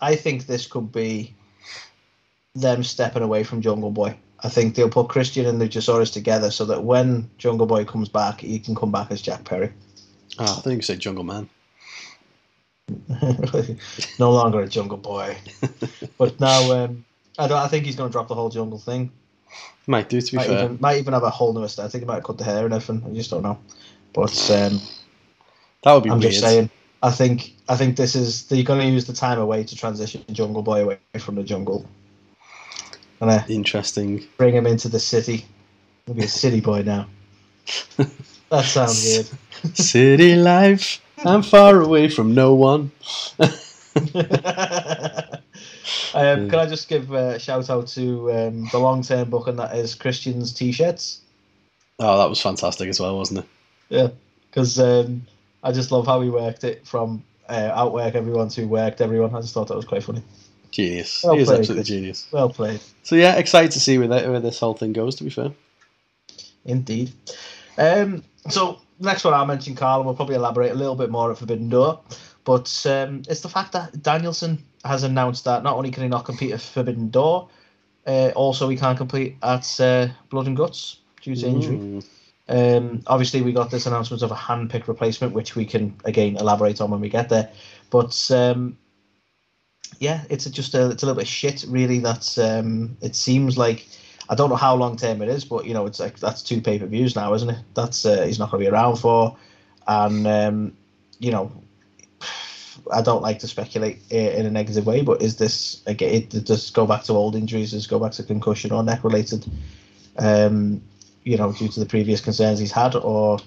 [0.00, 1.34] I think this could be
[2.54, 4.16] them stepping away from Jungle Boy.
[4.40, 8.40] I think they'll put Christian and Luchasaurus together so that when Jungle Boy comes back,
[8.40, 9.72] he can come back as Jack Perry.
[10.38, 11.48] Oh, I think you said Jungle Man.
[14.18, 15.36] no longer a Jungle Boy.
[16.18, 17.04] but now, um,
[17.38, 17.58] I don't.
[17.58, 19.10] I think he's going to drop the whole jungle thing.
[19.86, 20.64] Might do to be Might fair.
[20.64, 22.00] even, might even have a whole new aesthetic.
[22.00, 23.08] He might cut the hair and everything.
[23.08, 23.58] I just don't know.
[24.12, 24.80] But um,
[25.82, 26.32] That would be I'm weird.
[26.32, 26.70] just saying.
[27.02, 30.24] I think I think this is they're going to use the time away to transition
[30.32, 31.86] Jungle Boy away from the jungle.
[33.20, 34.26] Gonna Interesting.
[34.36, 35.44] bring him into the city.
[36.04, 37.06] He'll be a city boy now.
[38.48, 39.76] That sounds weird.
[39.76, 41.02] City life.
[41.24, 42.92] I'm far away from no one.
[43.40, 43.50] um,
[46.14, 49.74] can I just give a shout out to um, the long term book, and that
[49.74, 51.22] is Christian's t shirts?
[51.98, 53.46] Oh, that was fantastic as well, wasn't it?
[53.88, 54.08] Yeah,
[54.48, 55.26] because um,
[55.66, 59.34] I just love how he worked it from uh, outwork everyone to worked everyone.
[59.34, 60.22] I just thought that was quite funny.
[60.70, 61.24] Genius.
[61.24, 62.28] Well he is absolutely genius.
[62.30, 65.16] Well played, So yeah, excited to see where, that, where this whole thing goes.
[65.16, 65.50] To be fair.
[66.64, 67.12] indeed.
[67.78, 71.32] Um, so next one I'll mention, Carl, and we'll probably elaborate a little bit more
[71.32, 72.00] at Forbidden Door.
[72.44, 76.24] But um, it's the fact that Danielson has announced that not only can he not
[76.24, 77.48] compete at Forbidden Door,
[78.06, 81.76] uh, also he can't compete at uh, Blood and Guts due to injury.
[81.76, 82.06] Mm.
[82.48, 86.80] Um, obviously, we got this announcement of a hand-picked replacement, which we can again elaborate
[86.80, 87.50] on when we get there.
[87.90, 88.78] But um,
[89.98, 91.98] yeah, it's just a it's a little bit shit, really.
[91.98, 93.86] That um, it seems like
[94.28, 96.60] I don't know how long term it is, but you know, it's like that's two
[96.60, 97.58] pay per views now, isn't it?
[97.74, 99.36] That's uh, he's not going to be around for,
[99.86, 100.76] and um,
[101.18, 101.50] you know,
[102.92, 106.14] I don't like to speculate in a negative way, but is this again?
[106.14, 107.72] It, does go back to old injuries?
[107.72, 109.50] Does go back to concussion or neck related?
[110.18, 110.82] Um,
[111.26, 113.38] you know, due to the previous concerns he's had, or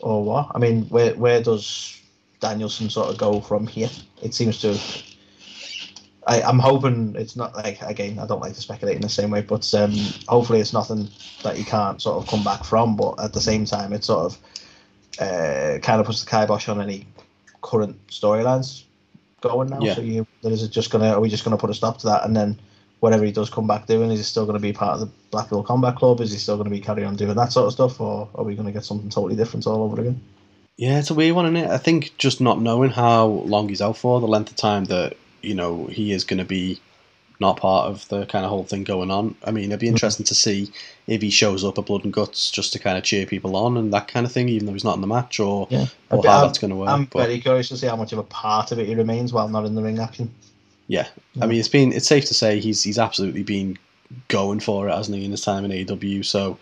[0.00, 0.52] or what?
[0.54, 1.98] I mean, where where does
[2.38, 3.88] Danielson sort of go from here?
[4.22, 4.78] It seems to.
[6.24, 8.18] I, I'm hoping it's not like again.
[8.18, 9.92] I don't like to speculate in the same way, but um,
[10.28, 11.08] hopefully it's nothing
[11.42, 12.94] that he can't sort of come back from.
[12.94, 14.38] But at the same time, it sort of
[15.18, 17.06] uh, kind of puts the kibosh on any
[17.62, 18.84] current storylines
[19.40, 19.80] going now.
[19.80, 19.94] Yeah.
[19.94, 21.12] So you, is it just gonna?
[21.12, 22.60] Are we just gonna put a stop to that and then?
[23.02, 25.12] Whatever he does come back doing, is he still going to be part of the
[25.32, 26.20] Blackpool Combat Club?
[26.20, 28.44] Is he still going to be carry on doing that sort of stuff, or are
[28.44, 30.20] we going to get something totally different all over again?
[30.76, 31.68] Yeah, it's a weird one, is it?
[31.68, 35.16] I think just not knowing how long he's out for, the length of time that
[35.42, 36.80] you know he is going to be
[37.40, 39.34] not part of the kind of whole thing going on.
[39.42, 39.94] I mean, it'd be mm-hmm.
[39.94, 40.70] interesting to see
[41.08, 43.76] if he shows up at Blood and Guts just to kind of cheer people on
[43.76, 45.86] and that kind of thing, even though he's not in the match, or Yeah.
[46.10, 46.88] or how I'm- that's going to work.
[46.88, 49.32] I'm but very curious to see how much of a part of it he remains
[49.32, 50.32] while not in the ring action.
[50.92, 51.44] Yeah, Yeah.
[51.44, 53.78] I mean, it's been it's safe to say he's he's absolutely been
[54.28, 56.24] going for it, hasn't he, in his time in AEW?
[56.24, 56.58] So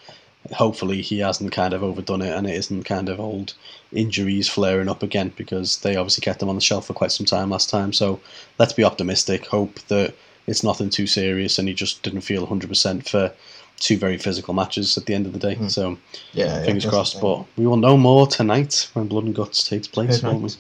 [0.53, 3.55] hopefully he hasn't kind of overdone it and it isn't kind of old
[3.93, 7.27] injuries flaring up again because they obviously kept him on the shelf for quite some
[7.27, 7.93] time last time.
[7.93, 8.21] So
[8.59, 9.47] let's be optimistic.
[9.47, 10.15] Hope that
[10.47, 13.33] it's nothing too serious and he just didn't feel 100% for
[13.79, 15.57] two very physical matches at the end of the day.
[15.57, 15.69] Hmm.
[15.69, 15.99] So
[16.33, 17.21] Yeah, yeah, fingers that's crossed.
[17.21, 20.51] But we will know more tonight when Blood and Guts takes place, Good won't we?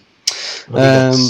[0.78, 1.14] night.
[1.14, 1.20] Um,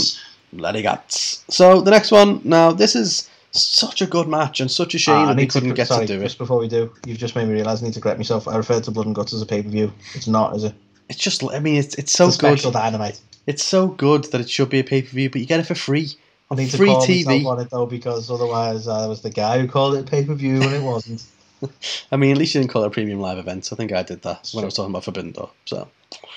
[0.56, 1.44] guts.
[1.48, 2.40] So the next one.
[2.44, 5.42] Now this is such a good match and such a shame Ah, I that they
[5.42, 6.24] need to- couldn't get sorry, to do it.
[6.24, 8.46] Just before we do, you've just made me realise I need to correct myself.
[8.46, 9.92] I referred to Blood and Guts as a pay per view.
[10.14, 10.74] It's not, is it?
[11.08, 11.42] It's just.
[11.44, 12.58] I mean, it's it's so it's good.
[12.58, 13.20] special dynamite.
[13.46, 15.66] It's so good that it should be a pay per view, but you get it
[15.66, 16.10] for free
[16.50, 17.44] I need to free call TV.
[17.46, 20.62] on it though because otherwise I was the guy who called it pay per view
[20.62, 21.24] and it wasn't.
[22.12, 23.68] I mean, at least you didn't call it a premium live event.
[23.72, 25.50] I think I did that when I was talking about Forbidden Door.
[25.66, 25.88] So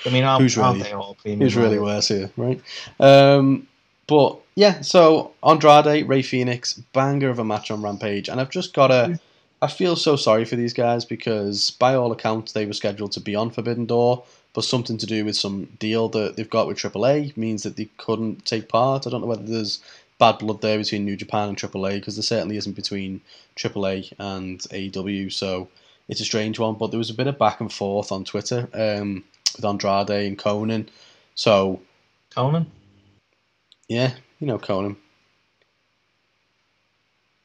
[0.04, 1.40] I mean, aren't, Who's really- all premium?
[1.40, 2.60] who's really worse here, right?
[2.98, 3.68] Um,
[4.06, 8.74] but yeah, so Andrade, Rey Fénix, banger of a match on Rampage, and I've just
[8.74, 9.18] got to.
[9.62, 13.20] I feel so sorry for these guys because, by all accounts, they were scheduled to
[13.20, 16.76] be on Forbidden Door, but something to do with some deal that they've got with
[16.76, 19.06] AAA means that they couldn't take part.
[19.06, 19.80] I don't know whether there's
[20.18, 23.20] bad blood there between New Japan and AAA because there certainly isn't between
[23.56, 25.32] AAA and AEW.
[25.32, 25.68] So
[26.08, 26.74] it's a strange one.
[26.74, 29.24] But there was a bit of back and forth on Twitter um,
[29.56, 30.88] with Andrade and Konnan.
[31.34, 31.80] So
[32.30, 32.66] Konnan.
[33.88, 34.96] Yeah, you know Konnan.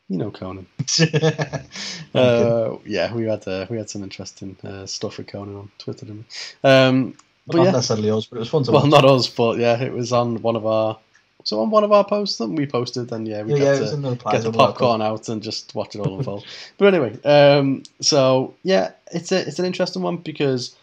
[0.08, 0.66] You know Konnan.
[2.16, 6.08] Uh, yeah, we had uh, we had some interesting uh, stuff with Konnan on Twitter,
[6.08, 6.26] didn't
[6.64, 6.70] we?
[6.70, 8.92] Um, but not yeah, necessarily us, but it was fun to well, watch.
[8.92, 10.98] not us, but yeah, it was on one of our.
[11.40, 13.12] It on one of our posts that we posted?
[13.12, 15.30] And yeah, we yeah, got yeah, to was in the replies get the popcorn out
[15.30, 16.46] and just watch it all unfold.
[16.78, 20.76] but anyway, um, so yeah, it's a it's an interesting one because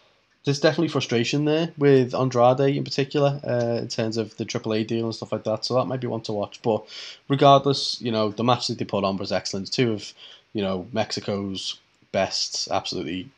[0.47, 5.05] there's definitely frustration there with Andrade in particular uh, in terms of the AAA deal
[5.05, 5.65] and stuff like that.
[5.65, 6.63] So that might be one to watch.
[6.63, 6.87] But
[7.29, 9.73] regardless, you know, the match that they put on was excellent.
[9.73, 10.15] Two of
[10.53, 11.81] you know Mexico's
[12.13, 13.29] best, absolutely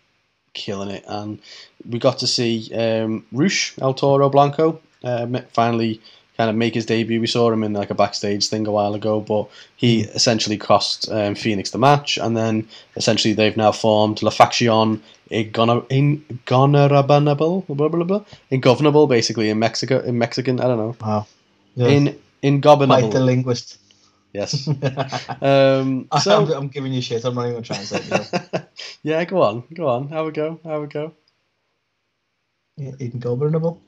[0.52, 1.04] killing it.
[1.08, 1.40] And
[1.88, 6.02] we got to see um, Rush El Toro Blanco uh, finally
[6.38, 7.20] kind of make his debut.
[7.20, 11.10] We saw him in like a backstage thing a while ago, but he essentially cost
[11.10, 15.88] um, Fénix the match, and then essentially they've now formed La Faction Ingovernable,
[17.66, 21.26] blah, blah, blah, Ingovernable, basically in Mexico, in Mexican, I don't know, Wow.
[21.74, 21.88] Yeah.
[21.88, 22.16] in
[22.62, 23.78] Quite the linguist.
[24.32, 24.68] Yes.
[25.40, 27.24] Um, I'm, so I'm giving you shit.
[27.24, 28.62] I'm not even trying to say
[29.02, 31.14] yeah, go on, go on, have a go, have a go.
[32.76, 33.80] Yeah, Ingovernable.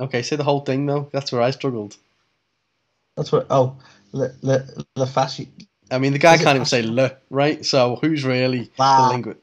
[0.00, 1.10] Okay, say the whole thing though.
[1.12, 1.96] That's where I struggled.
[3.16, 3.46] That's what.
[3.50, 3.78] Oh,
[4.12, 5.48] le le le fasci.
[5.90, 7.64] I mean, the guy Is can't even say le, right?
[7.64, 8.94] So who's really La.
[8.96, 9.40] the linguist?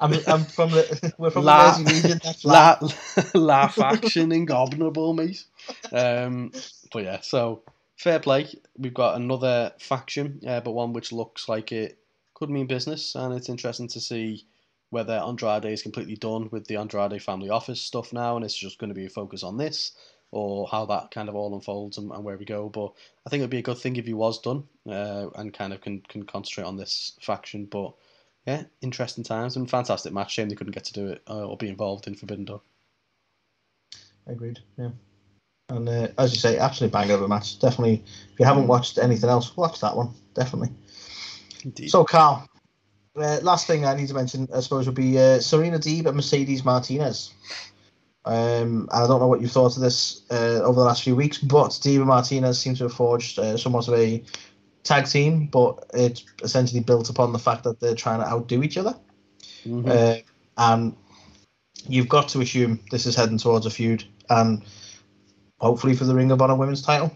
[0.00, 2.20] I'm I'm from the we're from La- the region.
[2.24, 2.62] That's la.
[2.62, 2.78] La,
[3.34, 5.44] la faction ingobnable, mate.
[5.92, 6.52] Um,
[6.92, 7.62] but yeah, so
[7.96, 8.48] fair play.
[8.78, 11.98] We've got another faction, uh, but one which looks like it
[12.34, 14.46] could mean business, and it's interesting to see
[14.92, 18.78] whether Andrade is completely done with the Andrade family office stuff now, and it's just
[18.78, 19.92] going to be a focus on this,
[20.32, 22.68] or how that kind of all unfolds and, and where we go.
[22.68, 22.92] But
[23.26, 25.80] I think it'd be a good thing if he was done uh, and kind of
[25.80, 27.64] can, can concentrate on this faction.
[27.64, 27.94] But
[28.46, 30.34] yeah, interesting times and fantastic match.
[30.34, 32.60] Shame they couldn't get to do it uh, or be involved in Forbidden Door.
[34.26, 34.58] Agreed.
[34.76, 34.90] Yeah.
[35.70, 37.58] And uh, as you say, absolutely bang over match.
[37.58, 38.04] Definitely.
[38.30, 40.10] If you haven't watched anything else, watch that one.
[40.34, 40.68] Definitely.
[41.64, 41.88] Indeed.
[41.88, 42.46] So, Carl,
[43.16, 46.16] uh, last thing I need to mention, I suppose, would be uh, Serena Deeb and
[46.16, 47.32] Mercedes Martinez.
[48.24, 51.16] Um, and I don't know what you've thought of this uh, over the last few
[51.16, 54.22] weeks, but Deeb and Martinez seem to have forged uh, somewhat of a
[54.84, 58.76] tag team, but it's essentially built upon the fact that they're trying to outdo each
[58.76, 58.94] other.
[59.64, 59.88] Mhm.
[59.88, 60.22] Uh,
[60.56, 60.96] and
[61.86, 64.62] you've got to assume this is heading towards a feud, and
[65.60, 67.10] hopefully for the Ring of Honor Women's title.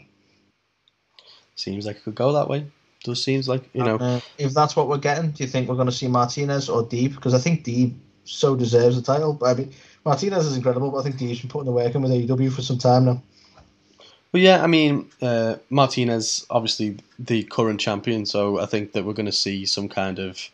[1.55, 2.67] Seems like it could go that way.
[3.07, 3.97] Does seems like you know.
[3.97, 6.85] Uh, if that's what we're getting, do you think we're going to see Martinez or
[6.85, 7.15] Deeb?
[7.15, 9.33] Because I think Deeb so deserves the title.
[9.33, 9.73] But I mean,
[10.05, 12.63] Martinez is incredible, but I think Deeb's been putting the work in with AEW for
[12.63, 13.23] some time now.
[14.33, 19.15] Well, yeah, I mean uh, Martinez, obviously the current champion, so I think that we're
[19.15, 20.51] going to see some kind of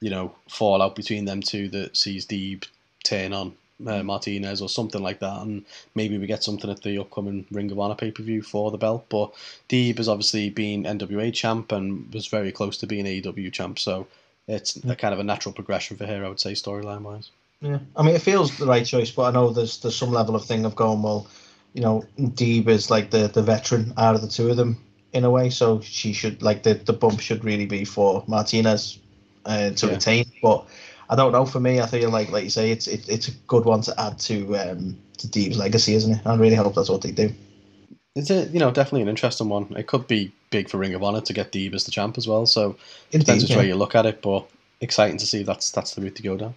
[0.00, 2.66] you know fallout between them two that sees Deeb
[3.04, 3.54] turn on
[3.86, 7.70] uh, Martinez or something like that, and maybe we get something at the upcoming Ring
[7.70, 9.06] of Honor pay per view for the belt.
[9.08, 9.34] But
[9.68, 14.06] Deeb has obviously been NWA champ and was very close to being AEW champ, so
[14.48, 17.30] it's a kind of a natural progression for her, I would say, storyline wise.
[17.60, 20.36] Yeah, I mean, it feels the right choice, but I know there's there's some level
[20.36, 21.26] of thing of going well.
[21.74, 24.78] You know, Deeb is like the the veteran out of the two of them
[25.12, 28.98] in a way, so she should like the the bump should really be for Martinez
[29.44, 29.92] uh, to Yeah.
[29.94, 30.24] retain.
[30.42, 30.66] But
[31.08, 31.46] I don't know.
[31.46, 34.00] For me, I feel like like you say, it's it, it's a good one to
[34.00, 36.20] add to um to Deeb's legacy, isn't it?
[36.26, 37.32] I really hope that's what they do.
[38.14, 39.74] It's a you know definitely an interesting one.
[39.76, 42.26] It could be big for Ring of Honor to get Deeb as the champ as
[42.26, 42.46] well.
[42.46, 42.76] So
[43.12, 43.58] it depends which yeah.
[43.58, 44.46] way you look at it, but
[44.80, 46.54] exciting to see that's that's the route to go down.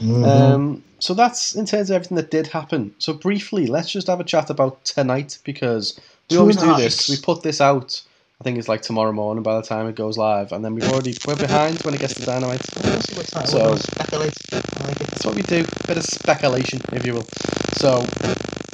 [0.00, 0.26] Mhm.
[0.26, 2.94] Um, so that's in terms of everything that did happen.
[2.98, 5.98] So briefly, let's just have a chat about tonight because
[6.30, 7.08] we always do this.
[7.08, 8.02] We put this out.
[8.42, 10.90] I think it's like tomorrow morning by the time it goes live, and then we've
[10.90, 12.60] already we're behind when it gets to Dynamite.
[12.84, 13.48] Let's see what's that.
[13.48, 14.34] So- We're gonna speculate.
[14.52, 14.56] I
[14.88, 14.98] like.
[14.98, 15.62] That's what we do.
[15.86, 17.26] Bit of speculation, if you will.
[17.74, 18.04] So,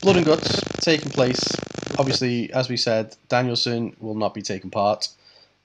[0.01, 1.55] blood and guts taking place.
[1.99, 5.09] Obviously, as we said, Danielson will not be taking part.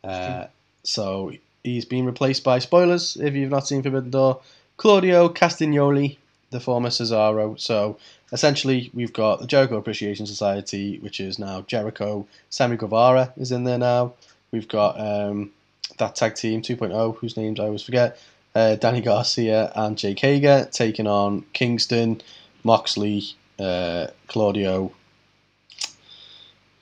[0.03, 0.47] Uh,
[0.83, 1.31] so
[1.63, 3.15] he's been replaced by spoilers.
[3.15, 4.41] If you've not seen Forbidden Door,
[4.75, 6.17] Claudio Castagnoli,
[6.53, 7.59] the former Cesaro.
[7.59, 7.97] So
[8.31, 12.25] essentially, we've got the Jericho Appreciation Society, which is now Jericho.
[12.49, 14.13] Sammy Guevara is in there now.
[14.51, 15.51] We've got um,
[15.97, 18.17] that tag team 2.0, whose names I always forget
[18.55, 22.21] uh, Danny Garcia and Jake Hager taking on Kingston,
[22.63, 23.23] Moxley,
[23.59, 24.91] uh, Claudio.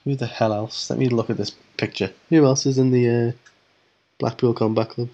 [0.03, 0.89] Who the hell else?
[0.89, 2.11] Let me look at this picture.
[2.29, 3.31] Who else is in the uh,
[4.19, 5.09] Blackpool Combat Club?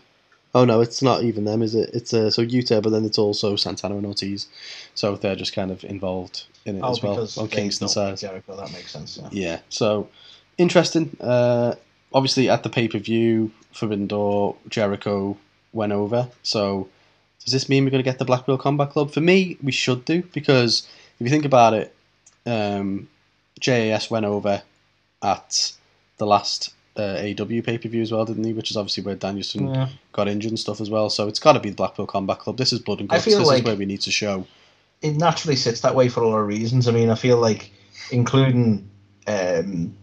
[0.58, 1.91] Oh no, it's not even them, is it?
[1.93, 4.48] It's uh, so Yuta, but then it's also Santana and Ortiz.
[4.96, 8.17] So they're just kind of involved in it Oh, as well on don't side.
[8.17, 9.20] Jericho, that makes sense.
[9.22, 9.30] Yeah.
[9.32, 10.10] Yeah, so
[10.58, 11.15] interesting.
[11.22, 11.76] Uh,
[12.12, 15.38] obviously, at the pay per view, Forbidden Door, Jericho
[15.74, 16.28] went over.
[16.41, 16.89] So,
[17.46, 19.12] does this mean we're going to get the Blackpool Combat Club?
[19.12, 20.88] For me, we should do because
[21.20, 21.93] if you think about it,
[22.48, 23.08] um,
[23.60, 24.64] JAS went over
[25.22, 25.74] at
[26.18, 28.54] the last uh, AEW pay per view as well, didn't he?
[28.54, 29.89] Which is obviously where Danielson Yeah.
[30.12, 31.10] got injured and stuff as well.
[31.10, 32.58] So it's got to be the Blackpool Combat Club.
[32.58, 33.26] This is blood and guts.
[33.26, 34.45] This like- is where we need to show.
[35.04, 36.88] it naturally sits that way for a lot of reasons.
[36.88, 37.72] I mean, I feel like
[38.12, 38.89] including
[39.28, 39.93] um,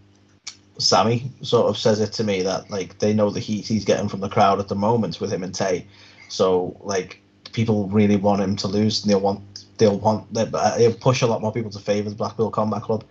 [0.79, 4.09] Sammy sort of says it to me that like they know the heat he's getting
[4.09, 5.87] from the crowd at the moment with him and Tay,
[6.29, 7.21] so like
[7.53, 11.41] people really want him to lose and they'll want they'll want they'll push a lot
[11.43, 13.05] more people to favour the Blackpool Combat Club,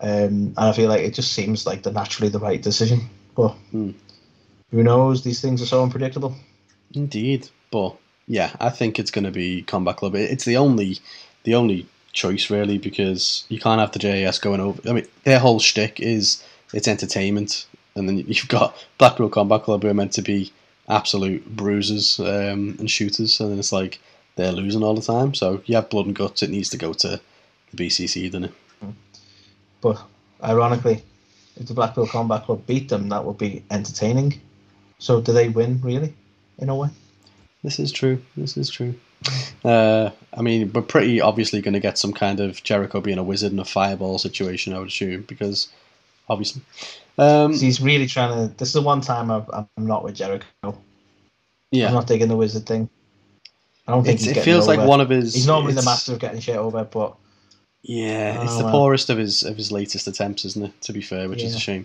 [0.00, 3.08] um, and I feel like it just seems like the naturally the right decision.
[3.34, 3.90] But Hmm.
[4.70, 5.22] who knows?
[5.22, 6.34] These things are so unpredictable.
[6.94, 10.14] Indeed, but Yeah, I think it's going to be Combat Club.
[10.14, 10.98] It's the only,
[11.42, 14.80] the only choice really because you can't have the JAS going over.
[14.88, 19.82] I mean, their whole shtick is it's entertainment, and then you've got Blackpool Combat Club
[19.82, 20.52] who are meant to be
[20.88, 24.00] absolute bruisers um, and shooters, and then it's like
[24.36, 25.34] they're losing all the time.
[25.34, 26.42] So you have blood and guts.
[26.42, 27.20] It needs to go to
[27.70, 28.52] the BCC, doesn't it?
[29.82, 30.02] But
[30.42, 31.02] ironically,
[31.56, 34.40] if the Blackpool Combat Club beat them, that would be entertaining.
[34.98, 36.14] So do they win really,
[36.58, 36.88] in a way?
[37.62, 38.22] This is true.
[38.36, 38.94] This is true.
[39.64, 43.22] Uh, I mean, we're pretty obviously going to get some kind of Jericho being a
[43.22, 45.68] wizard in a fireball situation, I would assume, because
[46.28, 46.62] obviously.
[47.16, 48.54] Um, So he's really trying to.
[48.56, 50.76] This is the one time I've, I'm not with Jericho.
[51.70, 52.88] yeah, I'm not digging the wizard thing.
[53.86, 55.34] I don't think it feels like one of his.
[55.34, 57.16] He's normally the master of getting shit over, but
[57.84, 58.72] Yeah, it's Oh, the well.
[58.72, 60.80] poorest of his of his latest attempts, isn't it?
[60.82, 61.84] To be fair, which is a shame.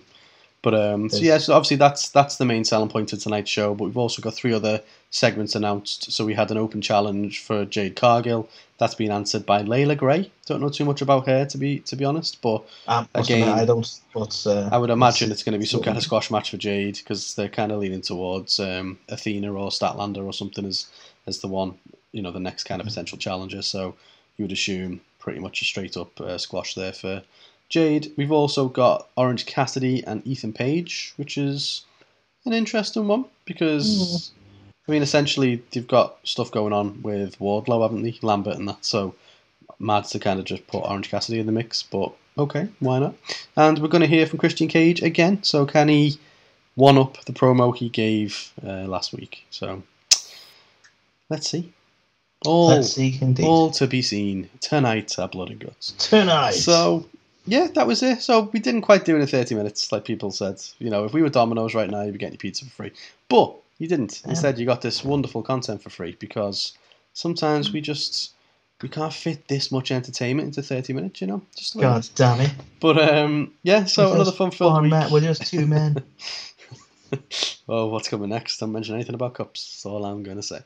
[0.62, 3.74] But um, so yeah, so obviously that's that's the main selling point of tonight's show.
[3.76, 6.12] But we've also got three other segments announced.
[6.12, 8.50] So we had an open challenge for Jade Cargill.
[8.78, 10.32] That's been answered by Leila Grey.
[10.46, 13.66] Don't know too much about her to be to be honest, but must Again, I
[13.66, 14.00] don't.
[14.14, 16.58] But uh, I would imagine it's going to be some kind of squash match for
[16.58, 20.88] Jade because they're kind of leaning towards um, Athena or Statlander or something as
[21.28, 21.76] as the one,
[22.14, 23.62] you know, the next kind of potential challenger.
[23.62, 23.96] So
[24.38, 27.22] you would assume pretty much a straight up uh, squash there for
[27.70, 28.12] Jade.
[28.18, 31.86] We've also got Orange Cassidy and Ethan Page, which is
[32.46, 34.32] an interesting one because
[34.88, 38.18] I mean, essentially they've got stuff going on with Wardlow, haven't they?
[38.24, 38.84] Lambert and that.
[38.84, 39.14] So
[39.78, 43.14] mad to kind of just put Orange Cassidy in the mix, but okay, why not?
[43.56, 45.44] And we're going to hear from Christian Cage again.
[45.44, 46.20] So can he
[46.74, 49.46] one up the promo he gave uh, last week?
[49.52, 49.84] So
[51.30, 51.72] let's see.
[52.46, 53.46] All, Let's see, indeed.
[53.46, 55.92] all to be seen tonight at Blood and Guts.
[55.98, 56.52] Tonight.
[56.52, 57.06] So
[57.46, 58.22] yeah, that was it.
[58.22, 60.62] So we didn't quite do it in 30 minutes, like people said.
[60.80, 62.92] You know, if we were Domino's right now, you'd be getting your pizza for free.
[63.28, 64.22] But you didn't.
[64.24, 64.30] Yeah.
[64.32, 66.78] Instead, you got this wonderful content for free because
[67.14, 68.32] sometimes we just
[68.82, 71.20] we can't fit this much entertainment into 30 minutes.
[71.20, 72.52] You know, just the way it God damn it.
[72.80, 73.84] But um, yeah.
[73.84, 74.74] So another fun film.
[74.74, 74.92] one week.
[74.92, 75.98] man- We're just two men.
[77.72, 78.58] Oh, what's coming next?
[78.58, 79.62] Don't mention anything about cups.
[79.62, 80.62] That's all I'm going to say.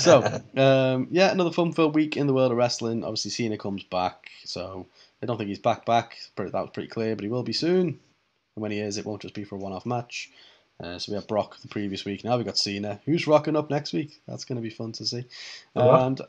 [0.00, 0.24] so,
[0.56, 3.04] um, yeah, another fun-filled week in the world of wrestling.
[3.04, 4.88] Obviously, Cena comes back, so
[5.22, 6.18] I don't think he's back back.
[6.34, 7.86] That was pretty clear, but he will be soon.
[7.86, 8.00] And
[8.56, 10.32] when he is, it won't just be for a one-off match.
[10.82, 12.24] Uh, so we had Brock the previous week.
[12.24, 13.00] Now we got Cena.
[13.04, 14.20] Who's rocking up next week?
[14.26, 15.26] That's going to be fun to see.
[15.76, 16.00] Rock.
[16.02, 16.20] And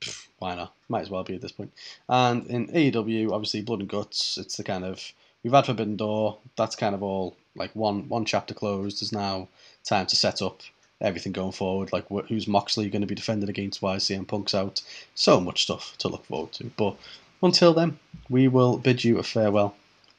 [0.00, 0.74] pff, why not?
[0.88, 1.74] Might as well be at this point.
[2.08, 4.38] And in AEW, obviously, Blood and Guts.
[4.38, 5.12] It's the kind of
[5.42, 6.38] we've had Forbidden Door.
[6.56, 9.00] That's kind of all like one one chapter closed.
[9.00, 9.48] There's now
[9.84, 10.62] time to set up
[11.00, 11.92] everything going forward.
[11.92, 13.82] Like wh- who's Moxley going to be defended against?
[13.82, 14.82] Why CM Punk's out?
[15.14, 16.64] So much stuff to look forward to.
[16.76, 16.96] But
[17.42, 19.76] until then, we will bid you a farewell.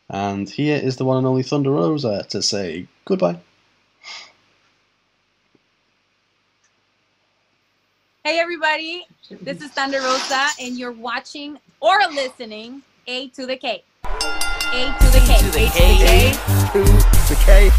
[0.09, 3.39] And here is the one and only Thunder Rosa to say goodbye.
[8.23, 9.05] Hey everybody,
[9.41, 13.83] this is Thunder Rosa, and you're watching or listening A to the K.
[14.71, 15.37] A to the K.
[15.39, 15.79] to the K.
[16.05, 16.83] A to
[17.27, 17.78] the K.